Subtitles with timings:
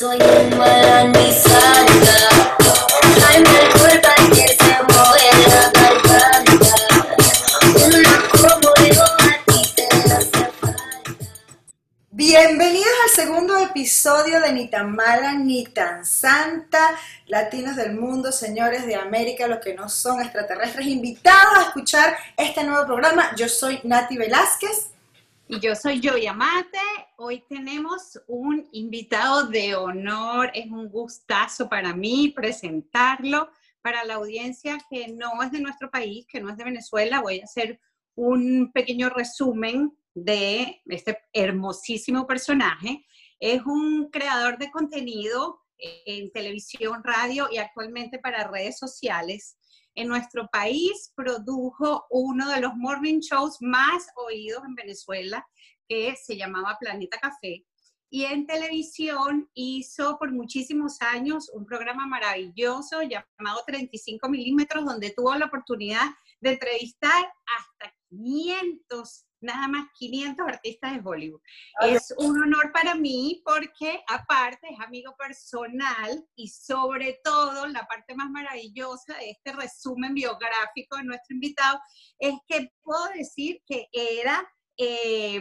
[0.00, 0.18] soy
[0.56, 2.16] mala ni santa.
[3.28, 6.30] Ay, me culpa que se mueve la a.
[12.12, 16.96] Bienvenidos al segundo episodio de Ni tan mala ni tan santa,
[17.26, 22.64] latinos del mundo, señores de América, los que no son extraterrestres, invitados a escuchar este
[22.64, 23.36] nuevo programa.
[23.36, 24.89] Yo soy Nati Velázquez.
[25.52, 26.78] Y yo soy Joy Amate.
[27.16, 30.52] Hoy tenemos un invitado de honor.
[30.54, 33.50] Es un gustazo para mí presentarlo
[33.82, 37.20] para la audiencia que no es de nuestro país, que no es de Venezuela.
[37.20, 37.80] Voy a hacer
[38.14, 43.04] un pequeño resumen de este hermosísimo personaje.
[43.40, 49.56] Es un creador de contenido en televisión, radio y actualmente para redes sociales
[49.94, 55.46] en nuestro país produjo uno de los morning shows más oídos en Venezuela,
[55.88, 57.64] que se llamaba Planeta Café.
[58.12, 65.34] Y en televisión hizo por muchísimos años un programa maravilloso llamado 35 milímetros, donde tuvo
[65.36, 66.06] la oportunidad
[66.40, 67.24] de entrevistar
[67.58, 71.40] hasta 500 nada más 500 artistas de Hollywood.
[71.80, 78.14] Es un honor para mí porque aparte es amigo personal y sobre todo la parte
[78.14, 81.80] más maravillosa de este resumen biográfico de nuestro invitado
[82.18, 84.46] es que puedo decir que era
[84.76, 85.40] eh,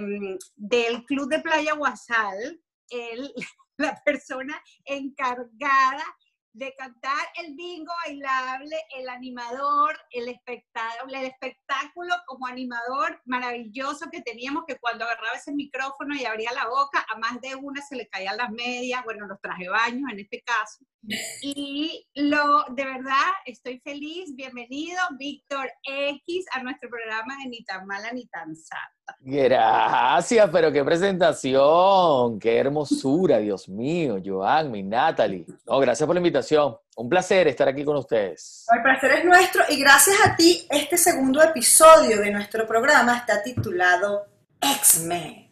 [0.55, 3.33] del Club de Playa Guasal, el,
[3.77, 6.03] la persona encargada
[6.53, 14.21] de cantar el bingo bailable, el animador, el espectáculo, el espectáculo como animador maravilloso que
[14.21, 17.95] teníamos que cuando agarraba ese micrófono y abría la boca, a más de una se
[17.95, 20.83] le caían las medias, bueno, los traje baños en este caso.
[21.41, 24.35] Y lo, de verdad, estoy feliz.
[24.35, 29.15] Bienvenido, Víctor X, a nuestro programa de Ni tan mala ni tan santa.
[29.21, 35.45] Gracias, pero qué presentación, qué hermosura, Dios mío, Joan, mi Natalie.
[35.65, 36.75] No, gracias por la invitación.
[36.97, 38.65] Un placer estar aquí con ustedes.
[38.75, 43.41] El placer es nuestro y gracias a ti este segundo episodio de nuestro programa está
[43.41, 44.25] titulado
[44.61, 45.49] X-Men.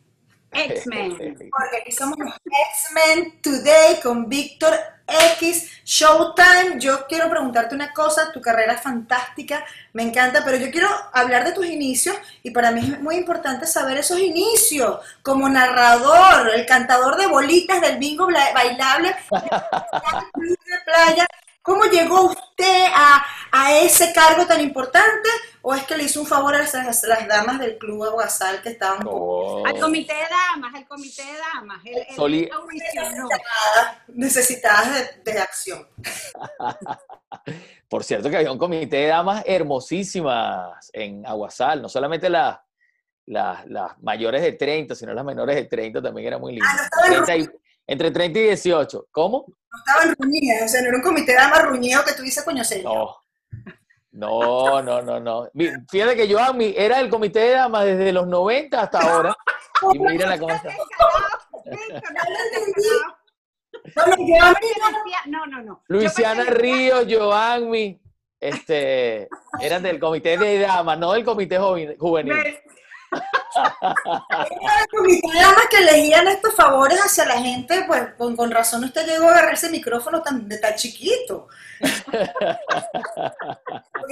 [0.52, 1.18] X-Men.
[1.18, 4.74] Porque aquí somos X-Men Today con Víctor
[5.08, 6.80] X Showtime.
[6.80, 11.46] Yo quiero preguntarte una cosa, tu carrera es fantástica, me encanta, pero yo quiero hablar
[11.46, 16.66] de tus inicios y para mí es muy importante saber esos inicios como narrador, el
[16.66, 19.16] cantador de bolitas del bingo bailable
[20.36, 21.28] de playa.
[21.68, 25.28] ¿Cómo llegó usted a, a ese cargo tan importante?
[25.62, 26.74] ¿O es que le hizo un favor a las,
[27.04, 29.66] las damas del club Aguasal que estaban No.
[29.66, 31.82] Al comité de damas, al comité de damas.
[31.84, 32.50] Él, él Soli-
[34.08, 34.94] necesitadas
[35.26, 35.86] de, de acción?
[37.90, 42.60] Por cierto que había un comité de damas hermosísimas en Aguasal, no solamente las
[43.26, 46.72] las- las mayores de 30, sino las menores de 30 también era muy lindas.
[46.72, 49.08] Ah, no estaban 30 y- entre 30 y 18.
[49.12, 49.46] ¿Cómo?
[49.48, 52.44] No estaban ruñidas, o sea, no era un comité de damas ruñido que tú dices,
[52.44, 52.90] coño, serio.
[52.90, 53.16] No.
[54.12, 55.50] No, no, no,
[55.92, 59.36] Fíjate que yo a mí era el comité de damas desde los 90 hasta ahora.
[59.94, 60.38] Y mira la.
[60.38, 60.72] Víctor,
[61.66, 61.72] No.
[63.96, 64.58] No, no, yo a mí-
[65.28, 65.74] No, no, no.
[65.88, 68.02] Yo Luisiana Ríos, Joanmi,
[68.40, 69.30] este,
[69.62, 72.34] eran del comité de damas, no del comité joven- juvenil.
[75.34, 79.32] Damas que elegían estos favores hacia la gente, pues con, con razón usted llegó a
[79.32, 81.48] agarrar ese micrófono tan, de tan chiquito.
[81.80, 82.32] Porque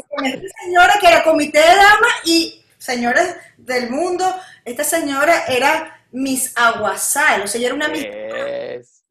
[0.09, 4.25] con esta señora que era comité de damas y señores del mundo,
[4.63, 9.03] esta señora era Miss Aguasal, o sea, ella era una Miss Es-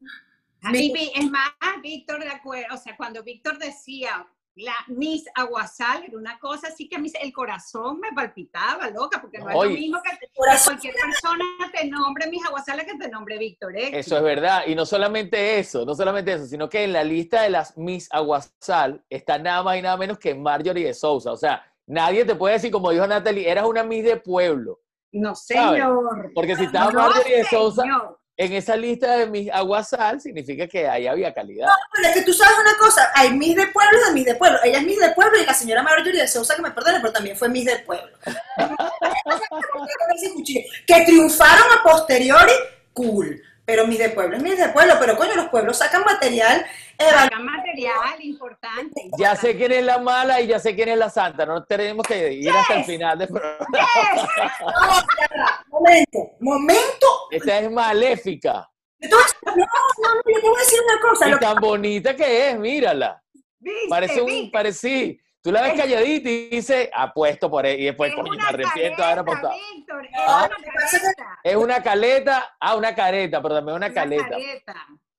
[0.73, 4.25] Y vi- es más, Víctor, de acuerdo, o sea, cuando Víctor decía
[4.55, 9.19] la Miss Aguasal, era una cosa así que a mí el corazón me palpitaba, loca,
[9.19, 10.73] porque no es lo mismo que, que Corazón.
[10.75, 13.91] cualquier persona te nombre Miss Aguasal que te nombre Víctor, ¿eh?
[13.99, 14.63] Eso es verdad.
[14.67, 18.07] Y no solamente eso, no solamente eso, sino que en la lista de las Miss
[18.11, 21.33] Aguasal está nada más y nada menos que Marjorie de Sousa.
[21.33, 24.79] O sea, nadie te puede decir, como dijo Natalie, eras una Miss de pueblo.
[25.11, 25.81] No, ¿Sabes?
[25.81, 26.31] señor.
[26.33, 28.19] Porque si estaba No, Marjorie de Sousa señor.
[28.37, 31.67] En esa lista de Miss Aguasal, significa que ahí había calidad.
[31.93, 34.59] Pero es que tú sabes una cosa, hay Miss de Pueblo de Miss de Pueblo.
[34.63, 37.13] Ella es Miss de Pueblo y la señora Marjorie de Sousa, que me perdone, pero
[37.13, 38.11] también fue Miss de Pueblo.
[40.87, 42.53] que triunfaron a posteriori,
[42.93, 43.41] cool.
[43.65, 46.63] Pero Miss de Pueblo es Miss de Pueblo, pero coño, los pueblos sacan material.
[46.99, 49.09] eh, Saca material importante.
[49.17, 51.45] Ya sé quién es la mala y ya sé quién es la santa.
[51.45, 53.65] No tenemos que ir hasta el final del programa.
[53.71, 57.07] no, ya, momento, momento.
[57.31, 58.69] Esta es maléfica.
[58.99, 61.27] Entonces, no, no, no, yo te voy a decir una cosa.
[61.27, 63.21] Y Lo que tan bonita que es, mírala.
[63.59, 63.89] ¿Viste?
[63.89, 64.51] Parece un, ¿Viste?
[64.51, 67.79] parece, Tú la ves calladita y dice, apuesto por él.
[67.79, 69.53] Y después, Es coño, me arrepiento haber careta, apostado.
[69.75, 70.49] Víctor, es Ah.
[70.49, 71.39] una careta.
[71.43, 74.37] Es una caleta, ah, una careta, pero también una Una caleta.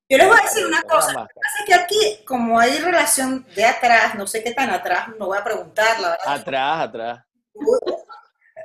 [0.09, 1.13] Yo les voy a decir una cosa.
[1.13, 4.71] Lo que pasa es que aquí, como hay relación de atrás, no sé qué tan
[4.71, 6.27] atrás, no voy a preguntar, la verdad.
[6.41, 7.25] Atrás, atrás.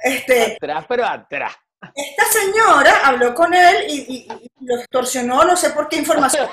[0.04, 1.54] Este, Atrás, pero atrás.
[1.95, 4.28] Esta señora habló con él y, y-
[4.60, 6.48] y lo extorsionó, no sé por qué información.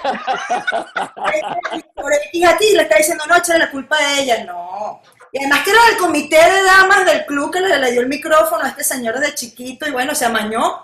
[2.32, 4.44] X a ti le está diciendo, no, échale la culpa a ella.
[4.44, 5.00] No.
[5.32, 8.08] Y además que era del comité de damas del club que le, le dio el
[8.08, 10.82] micrófono a este señor desde chiquito y bueno, se amañó.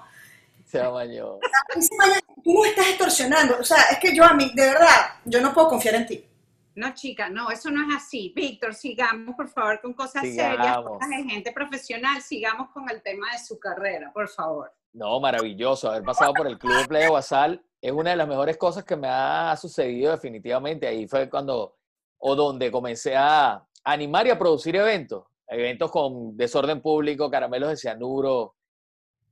[0.71, 1.39] Se amañó.
[1.77, 2.21] Y se amañó.
[2.43, 3.57] Tú no estás extorsionando.
[3.59, 6.25] O sea, es que yo a mí, de verdad, yo no puedo confiar en ti.
[6.75, 8.33] No, chica, no, eso no es así.
[8.35, 10.91] Víctor, sigamos, por favor, con cosas serias, Sigamos.
[10.91, 12.21] cosas de gente profesional.
[12.21, 14.73] Sigamos con el tema de su carrera, por favor.
[14.93, 15.89] No, maravilloso.
[15.89, 18.97] Haber pasado por el Club de Playa Guasal es una de las mejores cosas que
[18.97, 20.87] me ha sucedido definitivamente.
[20.87, 21.77] Ahí fue cuando,
[22.19, 25.25] o donde comencé a animar y a producir eventos.
[25.47, 28.57] Eventos con desorden público, caramelos de cianuro.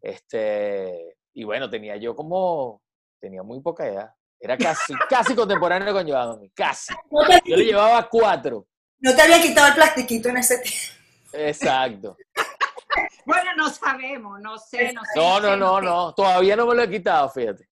[0.01, 2.83] Este, y bueno, tenía yo como,
[3.21, 4.11] tenía muy poca edad.
[4.43, 6.93] Era casi, casi contemporáneo con Giovanni, casi.
[7.11, 8.67] No te, Yo le llevaba cuatro.
[8.99, 10.93] no te había quitado el plastiquito en ese tiempo.
[11.33, 12.17] Exacto.
[13.25, 15.13] Bueno, no sabemos, no sé, no sé.
[15.19, 16.13] No, no, no, no.
[16.15, 17.69] Todavía no me lo he quitado, fíjate.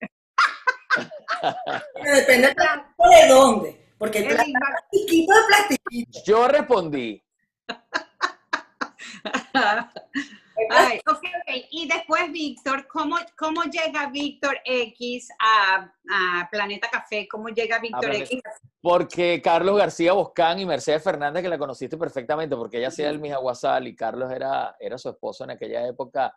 [2.03, 3.93] Depende de dónde.
[3.97, 4.45] Porque el El pla-
[4.89, 6.19] plastiquito de plastiquito.
[6.25, 7.23] Yo respondí.
[10.69, 11.65] Ay, ok, ok.
[11.71, 17.27] Y después, Víctor, ¿cómo, ¿cómo llega Víctor X a, a Planeta Café?
[17.29, 18.41] ¿Cómo llega Víctor Planeta- X?
[18.81, 23.19] Porque Carlos García Boscán y Mercedes Fernández, que la conociste perfectamente, porque ella hacía el
[23.19, 26.35] Mijaguasal y Carlos era, era su esposo en aquella época,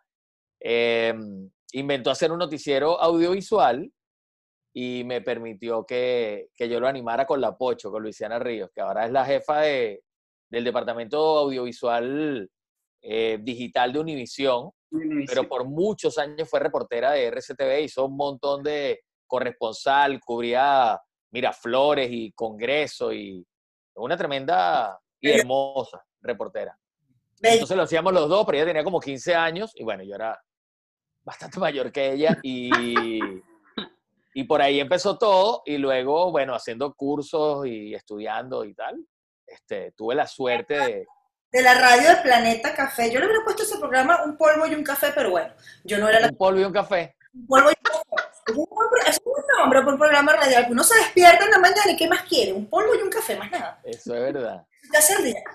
[0.59, 1.13] eh,
[1.73, 3.91] inventó hacer un noticiero audiovisual
[4.73, 8.81] y me permitió que, que yo lo animara con la Pocho, con Luisiana Ríos, que
[8.81, 10.03] ahora es la jefa de,
[10.49, 12.49] del departamento audiovisual
[13.07, 14.71] eh, digital de Univisión,
[15.27, 20.99] pero por muchos años fue reportera de RCTV, hizo un montón de corresponsal, cubría
[21.29, 23.45] Miraflores y Congreso y
[23.95, 26.75] una tremenda y hermosa reportera.
[27.41, 30.41] Entonces lo hacíamos los dos, pero ella tenía como 15 años y bueno, yo era
[31.23, 32.71] bastante mayor que ella y,
[34.33, 38.97] y por ahí empezó todo y luego, bueno, haciendo cursos y estudiando y tal,
[39.45, 41.07] este, tuve la suerte de...
[41.51, 43.11] De la radio de Planeta Café.
[43.11, 45.53] Yo le hubiera puesto ese programa un polvo y un café, pero bueno,
[45.83, 47.15] yo no era la Un polvo y un café.
[47.33, 48.05] un polvo y un café.
[48.47, 48.65] Es un
[49.07, 50.67] es un nombre por un programa radial.
[50.69, 52.53] Uno se despierta en la mañana y ¿qué más quiere?
[52.53, 53.79] Un polvo y un café, más nada.
[53.83, 54.65] Eso es verdad.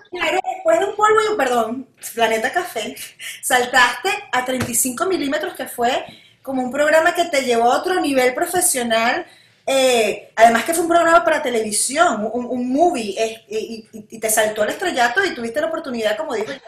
[0.09, 2.95] Claro, después de un polvo y un, perdón, Planeta Café,
[3.41, 6.05] saltaste a 35 milímetros, que fue
[6.41, 9.25] como un programa que te llevó a otro nivel profesional.
[9.65, 14.19] Eh, además que fue un programa para televisión, un, un movie, eh, y, y- y
[14.19, 16.59] te saltó el estrellato y tuviste la oportunidad, como dijo, de,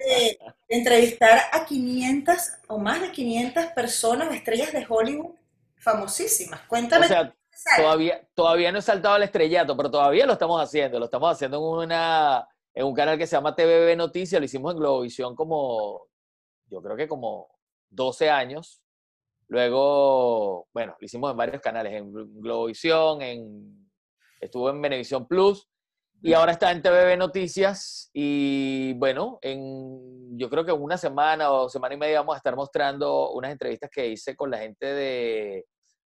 [0.00, 0.38] de
[0.68, 2.36] entrevistar a 500
[2.68, 5.34] o más de 500 personas, estrellas de Hollywood
[5.78, 6.62] famosísimas.
[6.62, 7.04] Cuéntame.
[7.04, 7.34] O sea,
[7.76, 10.98] todavía, todavía no he saltado al estrellato, pero todavía lo estamos haciendo.
[10.98, 14.40] Lo estamos haciendo en, una, en un canal que se llama TVB Noticias.
[14.40, 16.06] Lo hicimos en Globovisión como,
[16.66, 17.48] yo creo que como
[17.90, 18.80] 12 años.
[19.48, 23.90] Luego, bueno, lo hicimos en varios canales, en Globovisión, en,
[24.40, 25.68] estuvo en Venevisión Plus
[26.24, 28.10] y ahora está en TVB Noticias.
[28.14, 32.38] Y bueno, en, yo creo que en una semana o semana y media vamos a
[32.38, 35.66] estar mostrando unas entrevistas que hice con la gente de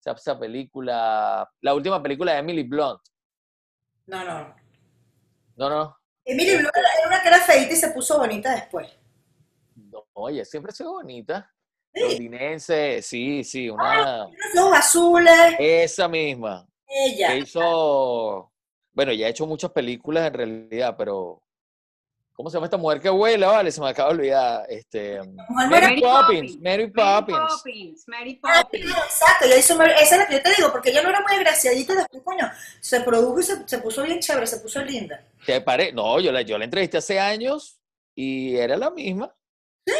[0.03, 2.99] esa, película, la última película de Emily Blunt.
[4.07, 4.53] No, no.
[5.55, 8.89] No, no, Emily Blunt era una era feita y se puso bonita después.
[9.75, 11.49] no, oye, siempre ha sido bonita.
[11.93, 11.99] Sí.
[12.01, 17.27] Londinense, sí, sí, una, Los azules, esa misma, ella.
[17.29, 18.51] que hizo,
[18.93, 21.41] bueno, ya ha hecho muchas películas en realidad, pero,
[22.33, 23.47] ¿cómo se llama esta mujer que vuela?
[23.49, 25.19] Vale, se me acaba de olvidar, este,
[25.49, 26.01] Mary.
[26.01, 27.37] Poppins, Mary Mary Poppins.
[27.57, 28.03] Poppins.
[28.07, 28.85] Mary Ah, Poppins.
[28.89, 31.33] Exacto, ella hizo, esa es la que yo te digo, porque ella no era muy
[31.35, 35.27] agraciadita después, coño, se produjo y se, se puso bien chévere, se puso linda.
[35.45, 35.91] ¿Te pare?
[35.91, 37.81] No, yo la, yo la entrevisté hace años
[38.15, 39.35] y era la misma.
[39.85, 39.93] Sí.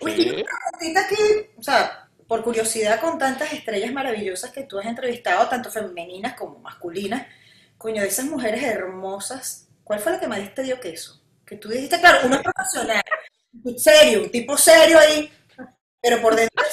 [0.00, 1.16] Preguntita aquí,
[1.56, 6.58] o sea, por curiosidad con tantas estrellas maravillosas que tú has entrevistado, tanto femeninas como
[6.58, 7.26] masculinas,
[7.78, 11.22] coño, de esas mujeres hermosas, ¿cuál fue la que más te dio queso?
[11.44, 13.02] Que tú dijiste, claro, uno es profesional,
[13.76, 15.30] serio, un tipo serio ahí,
[16.00, 16.64] pero por dentro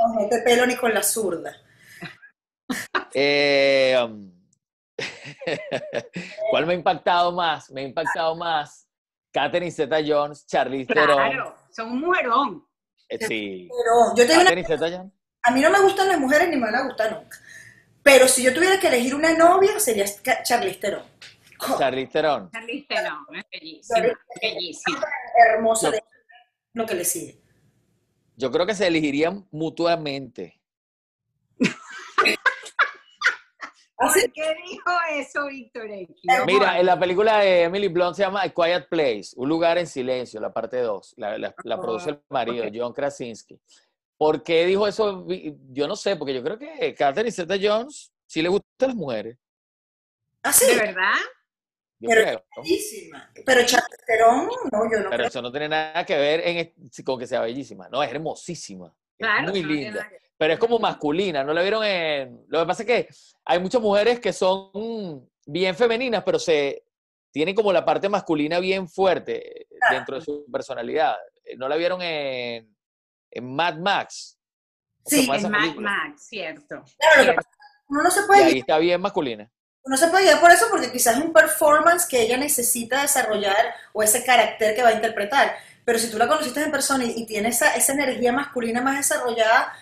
[0.00, 1.56] no mete pelo ni con la zurda.
[3.14, 4.32] Eh, um,
[6.50, 7.70] ¿Cuál me ha impactado más?
[7.70, 8.86] Me ha impactado más
[9.32, 11.16] Catherine Zeta-Jones, Charlize Theron.
[11.16, 12.66] Claro, son un mujerón.
[13.08, 13.68] Eh, sí.
[13.70, 15.12] Pero yo te digo una Catherine Zeta-Jones.
[15.44, 17.38] A mí no me gustan las mujeres ni me van a gustar nunca.
[18.02, 20.04] Pero si yo tuviera que elegir una novia, sería
[20.44, 21.04] Charlize Theron.
[21.78, 22.50] Charlize Theron.
[22.50, 25.06] Charlize Theron, es bellísima, bellísima.
[25.48, 26.02] Hermosa de
[26.74, 27.40] lo que le sigue.
[28.36, 30.60] Yo creo que se elegirían mutuamente.
[31.58, 32.36] ¿Así?
[34.02, 36.16] ¿Por qué dijo eso, Víctor X?
[36.46, 39.86] Mira, en la película de Emily Blunt se llama A Quiet Place, Un lugar en
[39.86, 41.14] silencio, la parte 2.
[41.18, 42.64] La, la- la produce el marido.
[42.74, 43.60] John Krasinski.
[44.16, 45.26] ¿Por qué dijo eso?
[45.70, 49.36] Yo no sé, porque yo creo que Catherine Zeta-Jones sí le gustan las mujeres.
[50.42, 50.66] ¿Ah, sí?
[50.66, 51.12] ¿De verdad?
[52.00, 52.44] Yo Pero creo.
[52.56, 53.30] bellísima.
[53.46, 55.26] Pero Charlize Theron, no, yo no Pero creo.
[55.28, 56.56] eso no tiene nada que ver en,
[56.90, 57.88] es- con que sea bellísima.
[57.88, 58.88] No, es hermosísima.
[59.18, 59.42] Es Claro.
[59.42, 60.10] muy no tiene linda.
[60.42, 62.46] Pero es como masculina, ¿no la vieron en...?
[62.48, 63.08] Lo que pasa es que
[63.44, 66.82] hay muchas mujeres que son bien femeninas, pero se
[67.30, 71.14] tienen como la parte masculina bien fuerte dentro de su personalidad.
[71.44, 72.76] Eh, ¿No la vieron en,
[73.30, 74.36] en Mad Max?
[75.04, 75.90] ¿Cómo se Sí, En Mad película?
[75.92, 76.66] Max, cierto.
[76.66, 77.34] Claro, lo que cierto.
[77.36, 79.48] pasa es que uno no se Y puede ahí está bien masculina.
[79.84, 83.76] No se puede guiar por eso porque quizás es un performance que ella necesita desarrollar
[83.92, 85.54] o ese carácter que va a interpretar.
[85.84, 88.96] Pero si tú la conociste en persona y, y tiene esa, esa energía masculina más
[88.96, 89.72] desarrollada,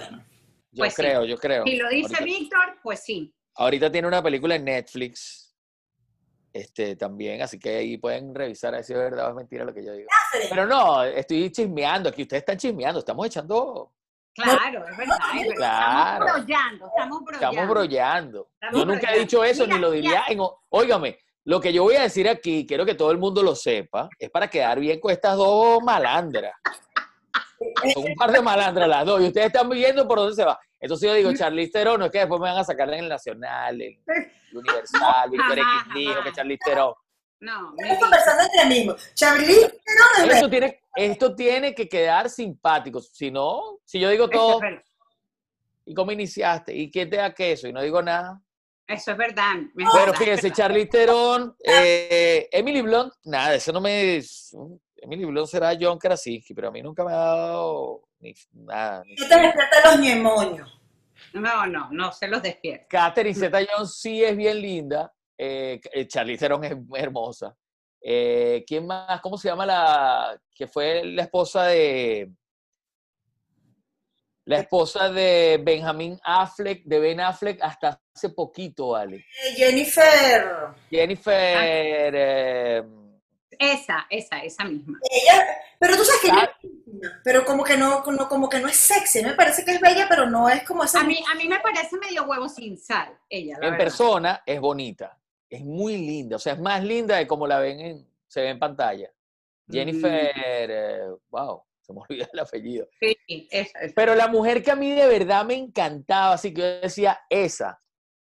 [0.00, 0.24] bueno.
[0.72, 1.02] Yo Pues sí.
[1.02, 1.64] creo, yo creo.
[1.64, 3.34] Si lo dice ahorita, Víctor, pues sí.
[3.54, 5.56] ahorita tiene una película en Netflix
[6.52, 9.64] este, también, así que ahí pueden revisar a ver si es verdad o es mentira
[9.64, 10.08] lo que yo digo.
[10.48, 13.92] Pero no, estoy chismeando, aquí ustedes están chismeando, estamos echando
[14.34, 15.56] Claro, es verdad, es verdad.
[15.56, 16.26] Claro.
[16.26, 17.50] Estamos brollando, estamos brollando.
[17.50, 18.48] Estamos brollando.
[18.60, 20.40] Estamos Yo nunca he dicho eso Mira, ni lo diría en...
[20.70, 24.08] Óigame, lo que yo voy a decir aquí, quiero que todo el mundo lo sepa,
[24.18, 26.54] es para quedar bien con estas dos malandras.
[27.92, 30.58] Son un par de malandras las dos, y ustedes están viendo por dónde se va.
[30.80, 33.08] Entonces yo digo, Charlize Theron, no es que después me van a sacar en el
[33.08, 36.32] Nacional, en el Universal, Víctor X dijo que.
[36.32, 36.94] Charlize Theron.
[37.40, 39.14] No, Estamos conversando entre amigos.
[39.14, 44.28] Charlize Theron es Esto tiene, esto tiene que quedar simpático, si no, si yo digo
[44.28, 44.60] todo.
[45.86, 46.74] ¿y cómo iniciaste?
[46.74, 47.68] ¿Y quién te da queso?
[47.68, 48.40] Y no digo nada.
[48.86, 49.56] Eso es verdad.
[49.56, 50.50] es Bueno, fíjense.
[50.50, 54.22] Charlize Theron, eh, Emily Blunt, nada, eso no me...
[55.04, 59.02] Emily Blunt será John Krasinski, pero a mí nunca me ha dado ni nada.
[59.04, 60.70] Ni, que te despierta los.
[61.34, 62.86] No, no, no se los despierta.
[62.88, 67.54] Catherine Zeta-Jones sí es bien linda, eh, eh, Charlize Theron es hermosa.
[68.00, 69.20] Eh, ¿Quién más?
[69.20, 72.32] ¿Cómo se llama la que fue la esposa de
[74.46, 79.16] la esposa de Benjamin Affleck, de Ben Affleck hasta hace poquito, vale?
[79.16, 80.44] Eh, Jennifer,
[80.90, 82.82] Jennifer, eh,
[83.58, 84.98] Esa, esa, esa misma.
[85.10, 85.46] ella,
[85.78, 88.68] pero tú sabes que ella es linda, pero como que no, no- como que no
[88.68, 89.22] es sexy.
[89.22, 91.00] Me parece que es bella, pero no es como esa.
[91.00, 93.78] A mí, a mí me parece medio huevo sin sal, ella, la en verdad.
[93.84, 95.18] persona es bonita,
[95.48, 98.48] es muy linda, o sea, es más linda de como la ven en, se ve
[98.50, 99.10] en pantalla.
[99.70, 100.30] Jennifer,
[100.70, 102.86] eh, wow, se me olvidó el apellido.
[103.00, 103.16] Sí,
[103.50, 103.94] esa, esa.
[103.94, 107.80] Pero la mujer que a mí de verdad me encantaba, así que yo decía, esa,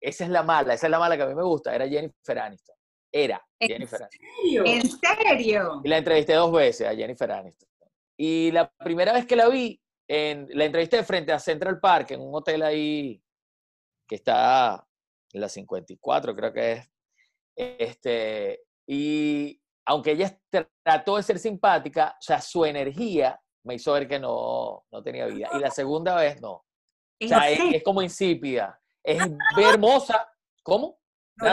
[0.02, 2.40] esa es la mala, esa es la mala que a mí me gusta, era Jennifer
[2.40, 2.76] Aniston.
[3.12, 4.68] Era ¿En Jennifer Aniston.
[4.68, 5.82] ¿En serio?
[5.84, 7.70] Y la entrevisté dos veces a Jennifer Aniston.
[8.18, 12.22] Y la primera vez que la vi, en, la entrevisté frente a Central Park, en
[12.22, 13.22] un hotel ahí
[14.08, 14.86] que está
[15.34, 16.92] en la 54, creo que es.
[17.56, 20.38] Este, y aunque ella
[20.84, 25.26] trató de ser simpática, o sea, su energía me hizo ver que no, no tenía
[25.28, 25.50] vida.
[25.54, 26.52] Y la segunda vez no.
[26.54, 26.66] O
[27.20, 28.80] ¿En sea, es, como insípida.
[29.04, 29.22] Es
[29.58, 30.28] hermosa.
[30.64, 31.00] ¿Cómo?
[31.38, 31.48] No?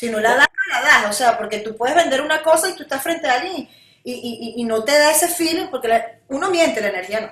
[0.00, 1.10] Si no la das, no la das.
[1.10, 4.12] O sea, porque tú puedes vender una cosa y tú estás frente a alguien y,
[4.12, 7.30] y- y- y no te da ese feeling porque la- uno miente, la energía no.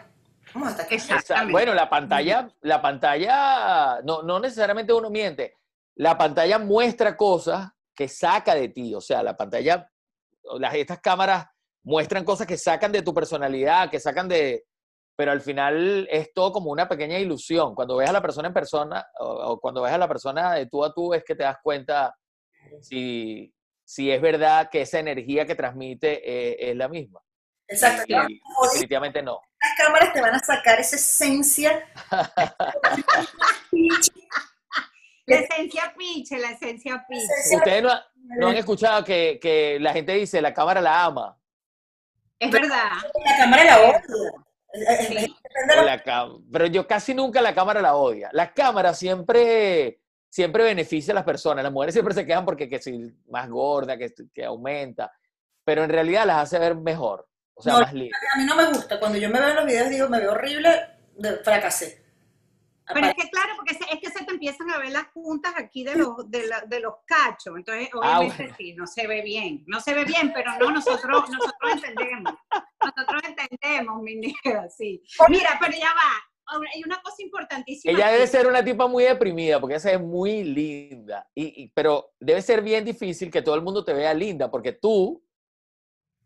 [0.55, 0.83] Vamos hasta.
[0.83, 1.53] Esa- Exactamente.
[1.53, 5.55] bueno, la pantalla, la pantalla, no, no necesariamente uno miente.
[5.97, 8.95] La pantalla muestra cosas que saca de ti.
[8.95, 9.91] O sea, la pantalla,
[10.59, 11.47] las, estas cámaras
[11.85, 14.65] muestran cosas que sacan de tu personalidad, que sacan de.
[15.17, 17.75] Pero al final es todo como una pequeña ilusión.
[17.75, 20.67] Cuando ves a la persona en persona, o, o cuando ves a la persona de
[20.67, 22.15] tú a tú, es que te das cuenta
[22.81, 27.21] si, si es verdad que esa energía que transmite eh, es la misma.
[27.67, 28.05] Exacto.
[28.09, 28.27] Y- Las
[28.73, 29.41] definitivamente no.
[29.77, 31.85] cámaras te van a sacar esa esencia.
[35.27, 37.57] La esencia piche, la esencia piche.
[37.57, 37.91] Ustedes no,
[38.39, 41.39] no han escuchado que, que la gente dice la cámara la ama.
[42.39, 42.89] Es verdad.
[43.27, 44.03] La cámara la odia.
[44.75, 45.37] Eh, eh, Sí.
[45.67, 46.03] la
[46.53, 48.29] pero yo casi nunca la cámara la odia.
[48.33, 50.01] La cámara siempre,
[50.39, 51.65] siempre beneficia a las personas.
[51.65, 52.97] Las mujeres siempre se quejan porque que si
[53.29, 55.11] más gorda, que, que aumenta.
[55.65, 57.29] Pero en realidad las hace ver mejor.
[57.55, 58.17] O sea, No, más linda.
[58.35, 59.01] A mí no me gusta.
[59.01, 60.71] Cuando yo me veo en los videos digo, me veo horrible,
[61.17, 62.05] de- fracasé.
[62.95, 65.53] Pero es que claro, porque se- es que se te empiezan a ver las puntas
[65.59, 67.55] aquí de los, de, la- de los cachos.
[67.57, 68.55] Entonces, Ah, obviamente bueno.
[68.57, 69.65] sí, no se ve bien.
[69.67, 72.33] No se ve bien, pero no, nosotros, nosotros entendemos.
[72.81, 75.03] Nosotros entendemos, mi niña, sí.
[75.29, 76.13] Mira, pero ya va.
[76.75, 77.93] Hay una cosa importantísima.
[77.93, 81.29] Ella debe ser una tipa muy deprimida porque esa es muy linda.
[81.35, 84.73] Y, y- pero debe ser bien difícil que todo el mundo te vea linda porque
[84.73, 85.23] tú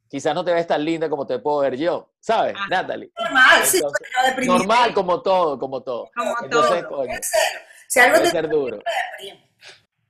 [0.09, 2.13] quizás no te ves tan linda como te puedo ver yo.
[2.21, 2.67] ¿Sabes, Ajá.
[2.69, 3.11] Natalie?
[3.19, 4.59] normal, sí, pero deprimida.
[4.59, 6.11] Normal, como todo, como todo.
[6.15, 6.97] Como Entonces, todo.
[6.99, 7.15] coño.
[7.15, 7.41] Ser.
[7.89, 8.79] Si algo Debe te ser duro.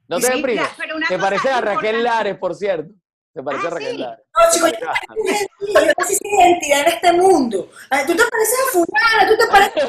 [0.09, 0.61] ¿No te sí, deprime?
[0.61, 2.95] Mira, pero una Te cosa parece a Raquel importante- Lares, por cierto.
[3.35, 3.97] Te parece Ah, sí.
[3.97, 7.71] No, chico, yo no yo necesito identidad en este mundo.
[7.89, 9.85] Ay, Tú te pareces a fulana, tú te pareces...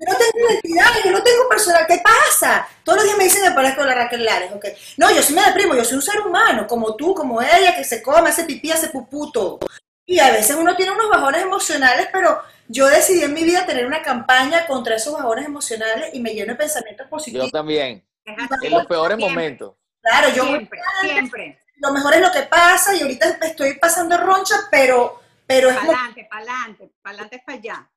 [0.00, 1.84] Yo no tengo identidad, yo no tengo personal.
[1.88, 2.68] ¿Qué pasa?
[2.84, 4.64] Todos los días me dicen me parezco a la Raquel Lares, ¿ok?
[4.96, 7.82] No, yo sí me deprimo, yo soy un ser humano, como tú, como ella, que
[7.82, 9.58] se come, hace pipí, hace pupú, todo.
[10.06, 13.86] Y a veces uno tiene unos bajones emocionales, pero yo decidí en mi vida tener
[13.86, 17.50] una campaña contra esos bajones emocionales y me lleno de pensamientos Yo positivos.
[17.50, 18.06] también.
[18.24, 18.66] Es así.
[18.66, 19.74] En los peores momentos.
[20.08, 21.58] Claro, yo Siempre, siempre.
[21.76, 25.92] lo mejor es lo que pasa y ahorita estoy pasando roncha, pero, pero es como-
[25.92, 27.90] Pa'lante, pa'lante, pa'lante para allá.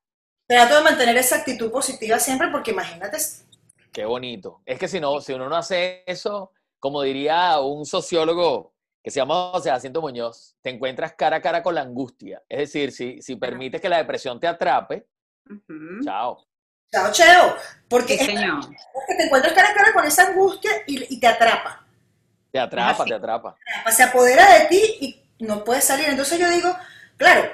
[0.48, 3.18] trato de mantener esa actitud positiva siempre porque imagínate,
[3.94, 4.62] Qué bonito.
[4.66, 9.20] Es que si no, si uno no hace eso, como diría un sociólogo que se
[9.20, 12.42] llama José Jacinto Muñoz, te encuentras cara a cara con la angustia.
[12.48, 15.08] Es decir, si, si permites que la depresión te atrape,
[16.04, 16.46] chao.
[16.92, 17.56] chao, cheo,
[17.90, 18.40] porque Sí, es
[19.08, 21.81] que te encuentras cara a cara con esa angustia y, y te atrapa,
[22.52, 23.56] Te atrapa, te atrapa.
[23.92, 26.10] se apodera de ti y no puedes salir.
[26.10, 26.76] Entonces yo digo,
[27.18, 27.50] claro,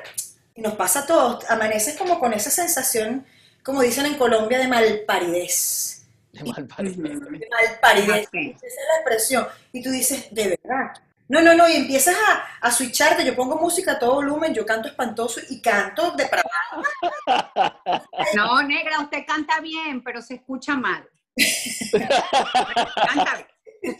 [0.55, 3.25] y nos pasa a todos, amaneces como con esa sensación,
[3.63, 6.07] como dicen en Colombia, de malparidez.
[6.31, 7.03] De mal parido.
[7.03, 7.37] Ujú.
[7.37, 8.27] De malparidez.
[8.31, 9.47] Esa es la expresión.
[9.71, 10.93] Y tú dices, de verdad.
[11.29, 13.25] No, no, no, y empiezas a, a switcharte.
[13.25, 16.27] Yo pongo música a todo volumen, yo canto espantoso y canto de
[18.35, 21.05] No, negra, usted canta bien, pero se escucha mal.
[21.91, 23.47] Canta bien.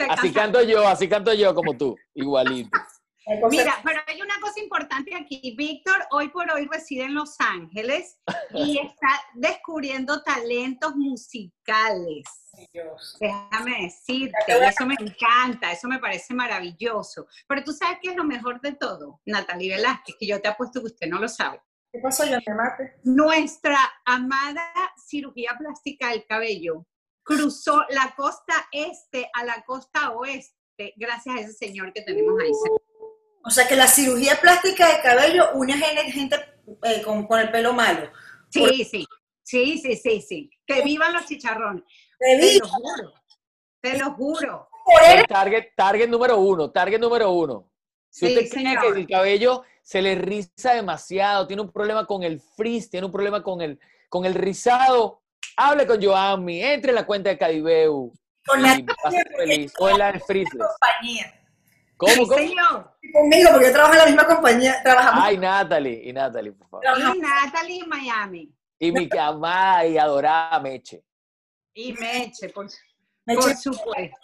[0.10, 2.70] Así canto yo, así canto yo como tú, igualito.
[3.50, 5.54] Mira, pero hay una cosa importante aquí.
[5.58, 8.18] Víctor hoy por hoy reside en Los Ángeles
[8.54, 12.24] y está descubriendo talentos musicales.
[13.20, 17.28] Déjame decirte, eso me encanta, eso me parece maravilloso.
[17.48, 20.80] Pero tú sabes qué es lo mejor de todo, Natalie Velázquez, que yo te apuesto
[20.80, 21.62] que usted no lo sabe.
[21.92, 22.96] ¿Qué pasó, yo me mate?
[23.04, 26.86] Nuestra amada cirugía plástica del cabello
[27.28, 32.52] cruzó la costa este a la costa oeste gracias a ese señor que tenemos ahí.
[33.44, 36.36] O sea que la cirugía plástica de cabello une a gente, gente,
[36.84, 38.10] eh, con, con el pelo malo.
[38.50, 39.06] Sí, sí,
[39.44, 40.50] sí, sí, sí, sí.
[40.66, 41.84] Que vivan los chicharrones.
[42.20, 43.14] Te lo juro,
[43.82, 44.70] te lo juro.
[45.06, 47.70] El target, target número uno, target número uno.
[48.10, 48.82] Si Sí, usted cree señor.
[48.94, 53.12] que el cabello se le riza demasiado, tiene un problema con el frizz, tiene un
[53.12, 55.22] problema con el, con el rizado,
[55.58, 58.14] hable con Joanmi, entre en la cuenta de Cadibeu
[58.46, 58.78] Con la
[59.36, 59.74] feliz.
[59.80, 61.34] O en la de compañía.
[61.98, 62.38] ¿Cómo, Sí, cómo?
[62.38, 62.98] señor.
[63.12, 64.84] Conmigo, porque yo trabajo en la misma compañía.
[64.84, 65.24] Trabajamos.
[65.26, 66.86] Ay, Natalie, y Natalie, por favor.
[67.16, 68.54] Y Natalie en Miami.
[68.80, 71.04] Y mi amada y adorada Meche.
[71.74, 74.18] Y Meche, por, supuesto.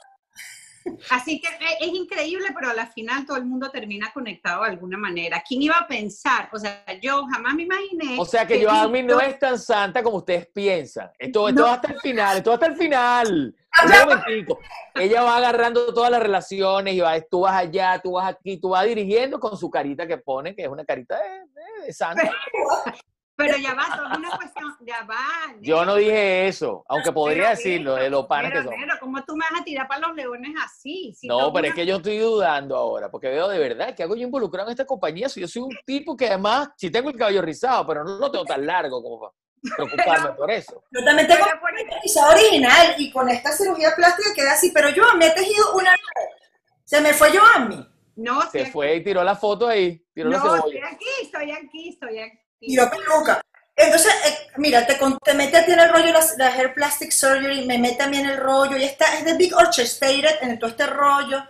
[1.10, 4.70] Así que es, es increíble, pero a la final todo el mundo termina conectado de
[4.70, 5.44] alguna manera.
[5.48, 6.50] ¿Quién iba a pensar?
[6.54, 8.16] O sea, yo jamás me imaginé.
[8.20, 11.10] O sea que Joanmi no Víctor- es tan santa como ustedes piensan.
[11.18, 11.68] Esto, esto No.
[11.68, 13.56] va hasta el final, esto va hasta el final.
[14.08, 14.60] Momentico.
[14.96, 18.70] Ella va agarrando todas las relaciones y va, tú vas allá, tú vas aquí, tú
[18.70, 22.32] vas dirigiendo con su carita que pone, que es una carita de, de- de santa.
[23.36, 24.76] Pero ya va, todo es una cuestión.
[24.82, 25.56] Ya va.
[25.62, 28.80] Yo no dije eso, aunque podría Pero, decirlo, de los panes que Pero, son.
[28.80, 31.14] pero, ¿cómo tú me vas a tirar para los leones así?
[31.18, 34.16] Si No, pero es que yo estoy dudando ahora, porque veo de verdad que hago
[34.16, 35.30] yo involucrado en esta compañía.
[35.30, 38.32] Si yo soy un tipo que además, si tengo el cabello rizado, pero no lo
[38.32, 39.34] tengo tan largo como para
[39.78, 40.84] preocuparme por eso.
[40.92, 45.04] Yo también tengo un rizado original y con esta cirugía plástica queda así, pero yo
[45.18, 45.96] me he tejido una
[46.84, 47.90] Se me fue Joanmi.
[48.18, 50.88] No, Se estoy fue y tiró la foto ahí, tiró la No, estoy cebolla.
[50.94, 52.40] aquí, estoy aquí, estoy aquí.
[52.66, 53.42] Y yo peluca.
[53.76, 57.12] Entonces, eh, mira, te, te mete a ti en el rollo la, la hair plastic
[57.12, 60.60] surgery, me mete a mí en el rollo, y está, es de Big Orchestrated en
[60.60, 61.44] todo este rollo.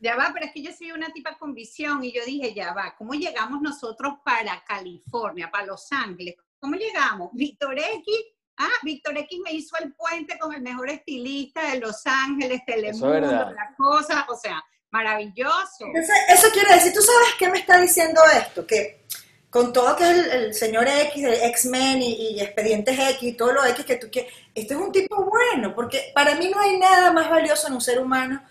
[0.00, 2.72] Ya va, pero es que yo soy una tipa con visión y yo dije, ya
[2.74, 6.36] va, ¿cómo llegamos nosotros para California, para Los Ángeles?
[6.58, 7.30] ¿Cómo llegamos?
[7.32, 8.14] Víctor X,
[8.58, 13.08] ah, Víctor X me hizo el puente con el mejor estilista de Los Ángeles, Telemundo,
[13.08, 13.52] verdad.
[13.54, 15.86] la cosa, o sea, maravilloso.
[15.86, 18.66] Entonces, eso quiere decir, ¿tú sabes qué me está diciendo esto?
[18.66, 19.06] Que
[19.54, 23.52] con todo que es el, el señor X de X-Men y, Expedientes X y todo
[23.52, 26.76] lo X que tú quieres, este es un tipo bueno, porque para mí no hay
[26.76, 28.42] nada más valioso en un ser humano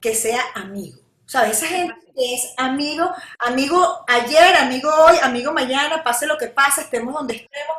[0.00, 1.00] que sea amigo.
[1.26, 1.56] ¿Sabes?
[1.56, 6.82] Esa gente que es amigo, amigo ayer, amigo hoy, amigo mañana, pase lo que pase,
[6.82, 7.76] estemos donde estemos,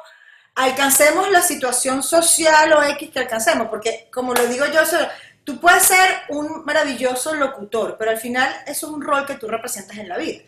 [0.55, 4.81] alcancemos la situación social o X que alcancemos, porque como lo digo yo,
[5.45, 9.47] tú puedes ser un maravilloso locutor, pero al final eso es un rol que tú
[9.47, 10.41] representas en la vida.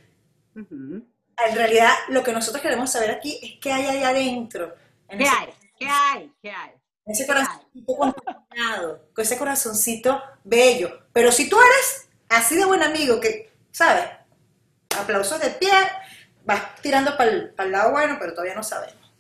[0.54, 1.14] Ujú.
[1.38, 4.76] En realidad, lo que nosotros queremos saber aquí es qué hay ahí adentro,
[5.08, 5.54] en ¿Qué ese, hay?
[5.78, 6.34] ¿Qué hay?
[6.41, 6.71] ¿Qué hay?
[7.06, 11.08] en ese corazoncito contaminado, con ese corazoncito bello.
[11.13, 14.06] Pero si tú eres así de buen amigo que, ¿sabes?
[14.98, 15.71] Aplausos de pie,
[16.43, 19.13] vas tirando para el, lado bueno, pero todavía no sabemos.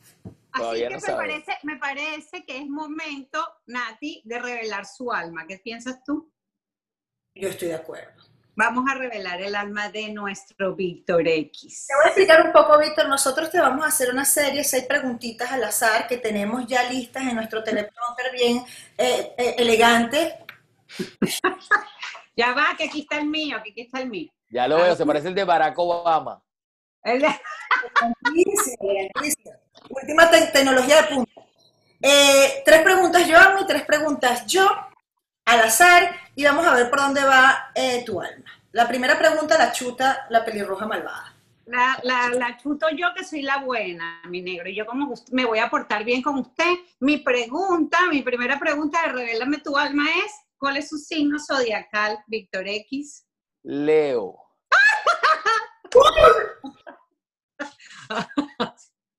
[0.51, 1.43] Así Todavía que no me sabemos.
[1.43, 5.45] parece, me parece que es momento, Nati, de revelar su alma.
[5.47, 6.31] ¿Qué piensas tú?
[7.35, 8.23] Yo estoy de acuerdo.
[8.57, 11.87] Vamos a revelar el alma de nuestro Víctor X.
[11.87, 13.09] Te voy a explicar un poco, Víctor.
[13.09, 17.23] Nosotros te vamos a hacer una serie, seis preguntitas al azar que tenemos ya listas
[17.23, 18.63] en nuestro teleprompter bien
[18.97, 20.37] eh, eh, elegante.
[22.37, 24.29] Ya va, que aquí está el mío, que aquí está el mío.
[24.49, 26.43] Ya lo veo, se parece el de Barack Obama.
[27.01, 27.39] El de-.
[29.89, 31.31] Última te- tecnología de punta.
[32.01, 34.67] Eh, tres preguntas yo amo y tres preguntas yo
[35.45, 38.51] al azar y vamos a ver por dónde va eh, tu alma.
[38.71, 41.33] La primera pregunta la chuta la pelirroja malvada.
[41.65, 44.69] La, la, la chuto yo que soy la buena, mi negro.
[44.69, 46.73] Y yo como me voy a portar bien con usted.
[46.99, 52.19] Mi pregunta, mi primera pregunta de Revélame tu alma es, ¿cuál es su signo zodiacal,
[52.27, 53.25] Víctor X?
[53.63, 54.37] Leo.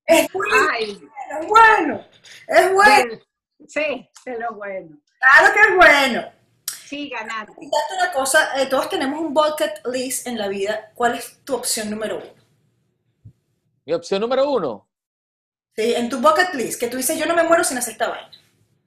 [0.08, 1.08] Es bueno, Ay,
[1.40, 2.06] es bueno,
[2.46, 3.18] es bueno,
[3.66, 4.96] sí, de lo bueno.
[5.18, 6.36] Claro que es bueno.
[6.86, 7.52] Sí, ganaste.
[7.52, 10.92] Date una cosa, eh, todos tenemos un bucket list en la vida.
[10.94, 12.34] ¿Cuál es tu opción número uno?
[13.84, 14.88] Mi opción número uno.
[15.74, 18.08] Sí, en tu bucket list, que tú dices, yo no me muero sin hacer esta
[18.08, 18.30] vaina.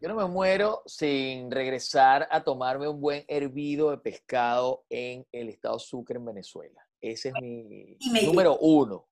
[0.02, 5.50] Yo no me muero sin regresar a tomarme un buen hervido de pescado en el
[5.50, 6.82] estado Sucre, en Venezuela.
[7.02, 9.08] Ese es mi número uno.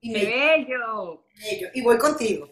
[0.00, 1.24] Y, ¡Qué me, bello!
[1.40, 2.50] bello, y voy contigo.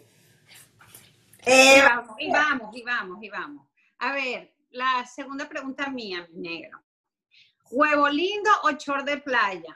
[1.45, 3.64] Y Eh, vamos, y vamos, y vamos, y vamos.
[4.05, 6.79] A ver, la segunda pregunta mía, mi negro.
[7.71, 9.75] ¿Huevo lindo o chor de playa?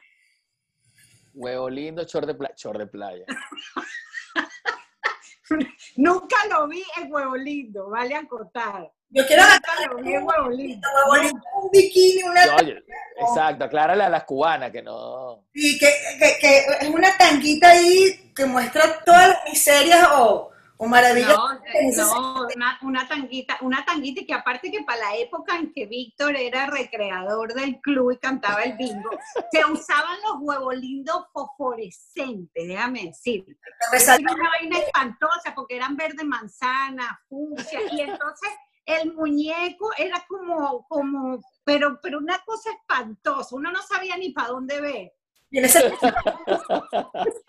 [1.33, 2.53] Huevo lindo, chor de playa.
[2.55, 3.25] Chor de playa.
[5.97, 8.91] Nunca lo vi en huevo lindo, vale acotar.
[9.09, 10.87] yo quiero Nunca lo vi en huevo lindo.
[11.11, 12.83] huevo lindo, un bikini, una Yo, oye,
[13.19, 15.47] exacto, aclárale a las cubanas que no.
[15.55, 20.87] y que, que- que es una tanguita ahí que muestra todas las miserias o, o
[20.87, 21.35] maravillas.
[21.35, 21.59] No,
[21.97, 26.37] no, una, una tanguita, una tanguita que aparte que para la época en que Víctor
[26.37, 29.09] era recreador del club y cantaba el bingo,
[29.51, 33.57] se usaban los huevos lindos fosforescentes, déjame decirte.
[33.91, 38.49] Era una vaina espantosa porque eran verde manzana, fucsia, y entonces
[38.85, 44.47] el muñeco era como, como, pero, pero una cosa espantosa, uno no sabía ni para
[44.47, 45.13] dónde ver.
[45.51, 45.93] Y en ese, en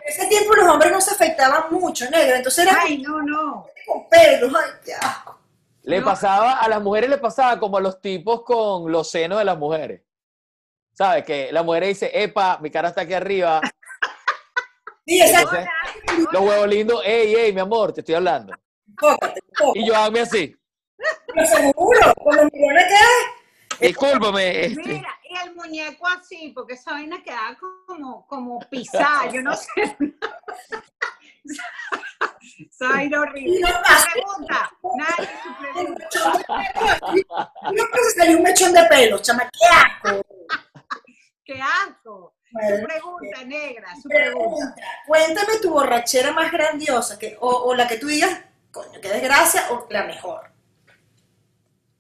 [0.07, 2.37] ese tiempo los hombres no se afectaban mucho, negro.
[2.37, 3.67] Entonces era Ay, no, no.
[3.87, 4.53] con pelos.
[4.55, 5.39] Ay, qué asco.
[5.83, 6.05] Le No.
[6.07, 9.59] pasaba, a las mujeres le pasaba como a los tipos con los senos de las
[9.59, 10.03] mujeres.
[10.93, 11.25] ¿Sabes?
[11.25, 13.61] Que la mujer dice, epa, mi cara está aquí arriba.
[15.07, 15.21] Sí.
[15.21, 15.67] Entonces,
[16.31, 18.53] los huevos lindos, ey, ey, mi amor, te estoy hablando.
[18.87, 19.79] Enfócate, enfócate.
[19.81, 20.57] Y yo hago así,
[21.35, 22.85] Pero seguro, con los millones
[23.79, 24.67] que discúlpame.
[24.67, 25.09] este, Mira,
[25.45, 29.97] el muñeco así, porque esa vaina quedaba como, como pisada, yo no sé.
[32.71, 33.67] Esa horrible.
[34.13, 35.29] Pregunta, nadie.
[35.75, 35.95] No
[37.73, 40.27] creo que salió un mechón de pelo, chama, qué asco.
[41.45, 42.35] ¡Qué asco!
[42.51, 44.09] Su pregunta, negra, su.
[44.09, 44.75] Pregunta,
[45.07, 49.67] cuéntame tu borrachera más grandiosa, que, o, o la que tú digas, coño, qué desgracia,
[49.71, 50.50] o la mejor.